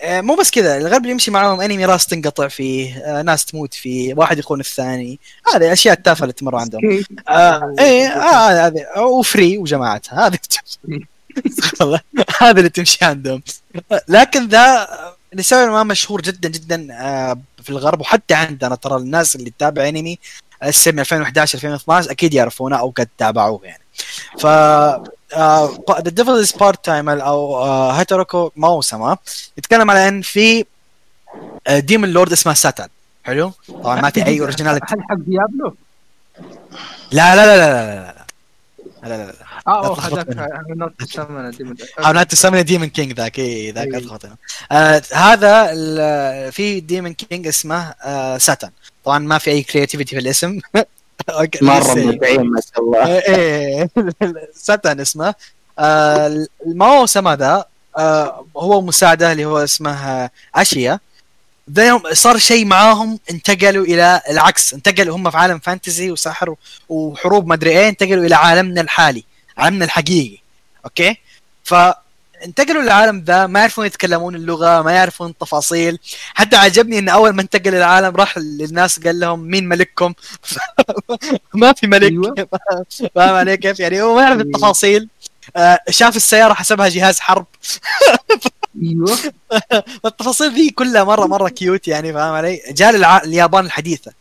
[0.00, 3.74] آه، مو بس كذا الغرب اللي يمشي معاهم أنمي راس تنقطع فيه آه، ناس تموت
[3.74, 5.18] فيه واحد يخون الثاني
[5.54, 6.80] هذه أشياء التافهة اللي تمر عندهم؟
[7.28, 10.38] آه إيه آه هذه وفري وجماعتها هذه
[12.40, 13.42] هذا اللي تمشي عندهم
[14.08, 14.88] لكن ذا
[15.32, 20.18] لسبب ما مشهور جدا جدا آه، في الغرب وحتى عندنا ترى الناس اللي تتابع أنمي
[20.64, 23.82] السنة 2011 2012 أكيد يعرفونه أو قد تابعوه يعني
[24.38, 24.46] ف
[25.36, 29.16] The Devil Is Part-Time أو هاتاراكو ماوسما
[29.58, 30.64] يتكلم على ان في
[31.70, 32.88] demon lord اسمه ساتان
[33.24, 35.76] حلو طبعا ما في اي originality هل حق ديابلو؟
[37.12, 38.14] لا لا لا لا لا
[39.02, 39.98] لا لا لا لا آه.
[41.98, 43.88] أنا not سمنا demon king ذاك اي ذاك
[44.72, 45.70] آه هذا
[46.50, 48.70] في demon king اسمه آه ساتان
[49.04, 50.60] طبعا ما في اي creativity في الاسم
[51.80, 53.18] لسه- مبدعين ما شاء الله.
[53.18, 53.90] إيه
[54.54, 55.34] ساتان اسمه.
[55.78, 57.64] آه الموسم هذا؟
[57.98, 60.98] آه هو مساعدة اللي هو اسمه اشيا
[62.12, 64.74] صار شيء معاهم انتقلوا إلى العكس.
[64.74, 66.54] انتقلوا هم في عالم fantasy وسحر
[66.88, 69.24] وحروب ما أدري إيه انتقلوا إلى عالمنا الحالي
[69.58, 70.38] عالمنا الحقيقي.
[70.84, 71.16] okay؟
[72.40, 75.98] فانتقلوا للعالم ذا ما يعرفون يتكلمون اللغة ما يعرفون التفاصيل.
[76.34, 80.14] حتى عجبني إن أول ما انتقل العالم راح للناس قال لهم مين ملككم؟
[81.54, 82.10] ما في ملك.
[82.10, 82.34] أيوة.
[83.14, 85.08] فاهم علي كيف يعني؟ هو ما يعرف التفاصيل.
[85.56, 87.46] آه، شاف السيارة حسبها جهاز حرب.
[88.82, 89.18] أيوه.
[90.06, 93.24] التفاصيل ذي كلها مرة مرة كيوت يعني فاهم علي؟ جاء.
[93.24, 94.12] اليابان الحديثة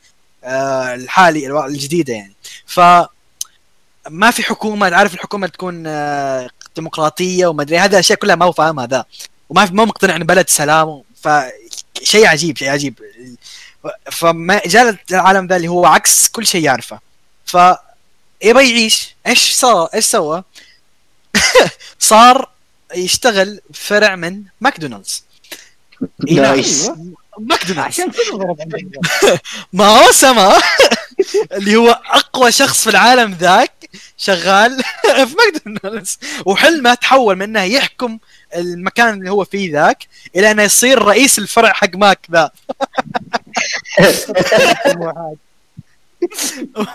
[0.44, 2.34] آه الحالي الجديدة يعني.
[2.66, 2.80] ف
[4.10, 8.52] ما في حكومة عارف الحكومة تكون آه ديمقراطية وما أدري هذه الاشياء كلها ما هو
[8.52, 9.06] فاهمها ذا
[9.50, 13.00] وما ما مقتنع ان بلد سلام فشيء عجيب شيء عجيب.
[14.12, 17.00] فما جاء العالم ذا اللي هو عكس كل شيء يعرفه.
[17.46, 17.58] ف
[18.42, 19.16] يبغى يعيش.
[19.28, 20.44] إيش صار إيش سوى؟
[22.00, 22.50] صار
[22.96, 25.24] يشتغل فرع من ماكدونالدز.
[26.30, 26.92] nice.
[27.40, 28.02] ماكدونالدز.
[29.74, 30.58] ماوسما.
[31.58, 33.72] اللي هو أقوى شخص في العالم ذاك.
[34.18, 34.84] شغال
[35.28, 36.20] في ماكدونالدز.
[36.46, 38.20] وحلمه تحول من إنه يحكم
[38.56, 42.52] المكان اللي هو فيه ذاك إلى إنه يصير رئيس الفرع حق ماك ذا.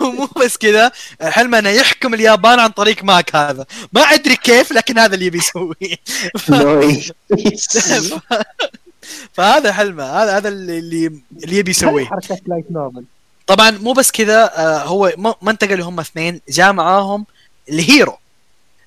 [0.01, 3.67] ومو بس كذا حلمه إنه يحكم اليابان عن طريق ماك هذا.
[3.93, 5.97] ما أدري كيف لكن هذا اللي يبي يسويه.
[6.49, 7.13] nice
[9.33, 11.07] فهذا حلمه هذا هذا اللي
[11.45, 12.05] اللي يبي يسويه.
[12.05, 13.05] حركات light novel
[13.47, 15.13] طبعا مو بس كذا آه، هو
[15.43, 17.27] ما انتقلوا هم اثنين جاء معاهم
[17.69, 18.17] ال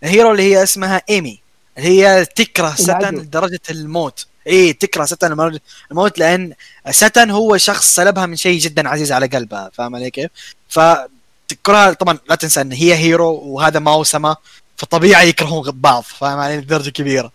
[0.03, 1.39] hero ال hero اللي هي اسمها إيمي
[1.77, 3.17] اللي هي تكره ستن العدو.
[3.21, 6.53] لدرجة الموت إي تكره ستن لدرجة الموت لأن
[6.91, 10.29] ستن هو شخص سلبها من شيء جدا عزيز على قلبها فاهم علي كيف؟
[10.69, 14.35] فتكرهها طبعا لا تنسى إن هي hero وهذا ماوسما
[14.77, 17.31] فطبيعي يكرهون بعض فاهم علي لدرجه كبيرة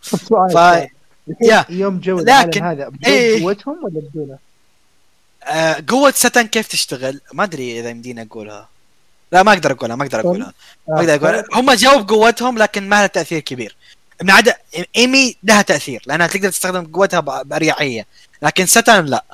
[0.52, 0.54] ف...
[1.42, 3.42] يا يوم جو لكن- هذا بدون إيه.
[3.42, 4.38] قوتهم ولا بدونه؟
[5.44, 8.68] آه، قوة ستن كيف تشتغل؟ ما أدري إذا يمدينا أقولها.
[9.32, 10.52] لا ما أقدر أقولها ما أقدر أقولها.
[10.88, 11.44] ما أقدر أقولها.
[11.54, 13.76] هم جاوا بقوتهم لكن ما لها تأثير كبير.
[14.22, 14.56] من عدا
[14.96, 18.06] إيمي لها تأثير لأنها تقدر تستخدم قوتها بأريحية.
[18.42, 19.24] لكن ستان لا.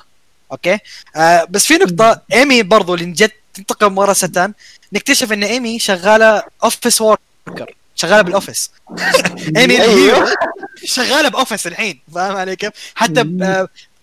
[0.51, 0.79] okay؟
[1.15, 4.53] آه بس في نقطة إيمي برضو اللي جت تنتقم ورا ستان
[4.93, 8.71] نكتشف إن إيمي شغالة office worker شغالة بال office
[9.57, 9.85] إيمي أيوه.
[9.93, 10.27] الهيرو
[10.83, 11.99] شغالة باوفيس الحين.
[12.15, 13.21] فاهم علي كيف؟ حتى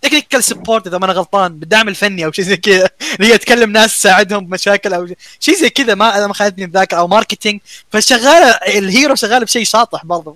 [0.07, 2.89] technical support إذا ما أنا غلطان بالدعم الفني أو شيء زي كذا.
[3.19, 5.07] اللي هي تكلم ناس تساعدهم بمشاكل أو
[5.39, 5.55] شيء.
[5.55, 10.05] زي كذا ما اذا ما خذتني الذاكره أو marketing فشغالة ال hero شغاله بشيء شاطح
[10.05, 10.35] برضه.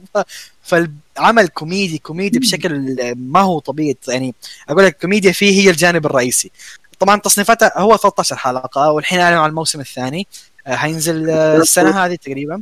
[0.63, 3.97] فالعمل كوميدي كوميدي بشكل ما هو طبيعي.
[4.07, 4.35] يعني
[4.69, 6.51] أقول لك الكوميديا فيه هي الجانب الرئيسي.
[6.99, 10.27] طبعا تصنيفاتها هو 13 حلقة والحين أعلنوا عن الموسم الثاني.
[10.67, 12.61] آه، حينزل آه، السنة هذه تقريبا.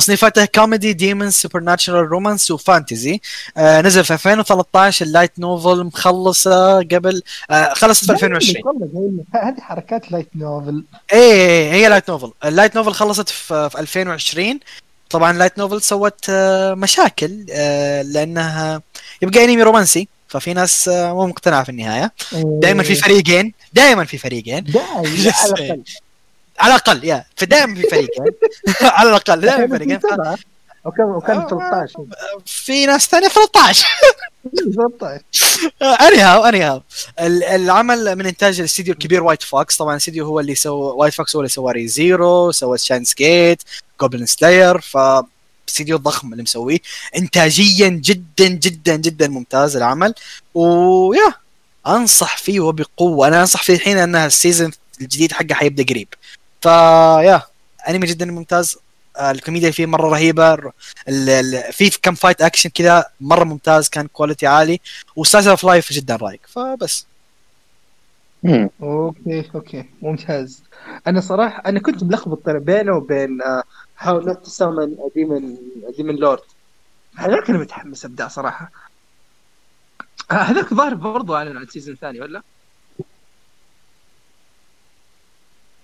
[0.00, 3.20] تصنيفاتها comedy demon supernatural romance و fantasy
[3.56, 9.40] آه نزل في 2013 ال light novel مخلصة قبل آه خلصت في 2020 والله زي-
[9.40, 14.60] هذه حركات light novel إيه هي لايت نوفل اللايت نوفل خلصت في, في 2020
[15.10, 18.82] طبعا لايت نوفل سوت آه، مشاكل آه، لأنها
[19.22, 22.12] يبقى انمي رومانسي ففي ناس آه، مو مقتنعة في النهاية.
[22.32, 24.64] دائما في فريقين دائما في فريقين.
[26.58, 28.32] على الأقل يا فدائما في فريقين
[28.96, 30.00] على الأقل دائما في فريقين.
[30.84, 31.48] وكم وكم آه.
[31.48, 32.04] 13
[32.46, 33.86] في ناس ثانية 13
[34.74, 35.22] 13
[35.82, 36.82] anyhow anyhow
[37.20, 41.40] العمل من إنتاج الاستديو الكبير White Fox طبعا الاستديو هو اللي سوى White Fox هو
[41.40, 43.62] اللي سوى Re:Zero سوى Steins;Gate
[44.02, 44.98] Goblin Slayer ف
[45.68, 46.78] استديو ضخم اللي مسويه.
[47.16, 50.14] انتاجيا جدا جدا جدا ممتاز العمل.
[50.54, 51.34] ويا
[51.86, 53.28] أنصح فيه وبقوة.
[53.28, 54.70] أنا أنصح فيه الحين إنها ال season
[55.00, 56.08] الجديد حقه حيبدأ قريب.
[56.62, 57.42] فيا
[57.88, 58.78] أنمي جدا ممتاز.
[59.16, 60.54] آه، الكوميديا فيه مرة رهيبة.
[60.54, 60.72] ال-
[61.08, 64.80] ال- في كم fight action كذا مرة ممتاز كان quality عالي.
[65.16, 66.40] و slice of life جدا رايق.
[66.48, 67.06] فبس.
[68.82, 69.84] okay okay.
[70.02, 70.62] ممتاز.
[71.06, 73.38] أنا صراحة أنا كنت ملخبط ترى بينه وبين
[73.98, 75.56] How Not to Summon Demon
[75.96, 76.42] Demon Lord
[77.16, 78.70] هذاك أنا متحمس أبدأ صراحة.
[80.30, 82.42] آه، هذاك ظاهر برضو اعلن عن ال season الثاني ولا؟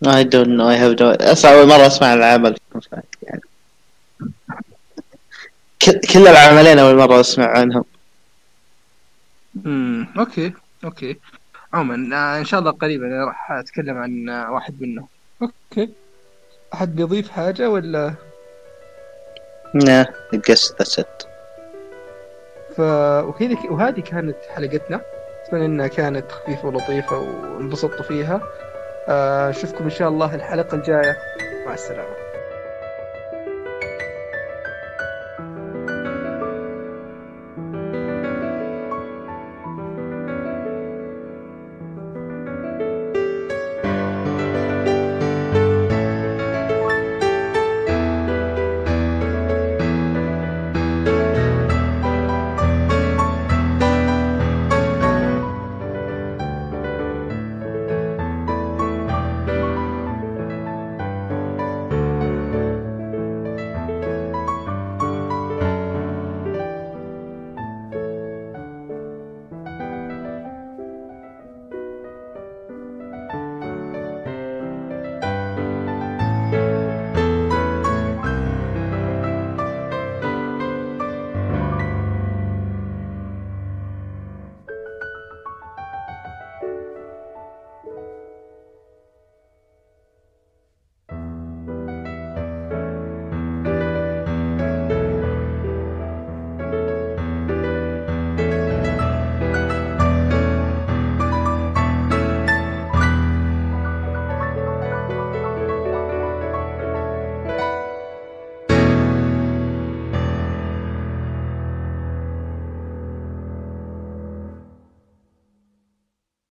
[0.05, 0.67] I don't know.
[0.67, 2.57] I have no أصلا أول مرة أسمع العمل.
[3.23, 3.41] يعني
[6.13, 7.85] كل العملين أول مرة أسمع عنهم.
[9.67, 10.53] امم okay.
[10.85, 11.17] okay.
[11.73, 15.07] عموما آه، إن شاء الله قريبا راح أتكلم عن آه، واحد منهم.
[15.43, 15.89] okay.
[16.75, 18.15] أحد بيضيف حاجة ولا؟
[20.35, 21.27] guess that's it.
[22.77, 22.81] ف
[23.29, 25.01] وكذا وهذه كانت حلقتنا.
[25.47, 28.43] أتمنى إنها كانت خفيفة ولطيفة وانبسطتوا فيها.
[29.09, 31.17] أشوفكم إن شاء الله الحلقة الجاية.
[31.67, 32.22] مع السلامة.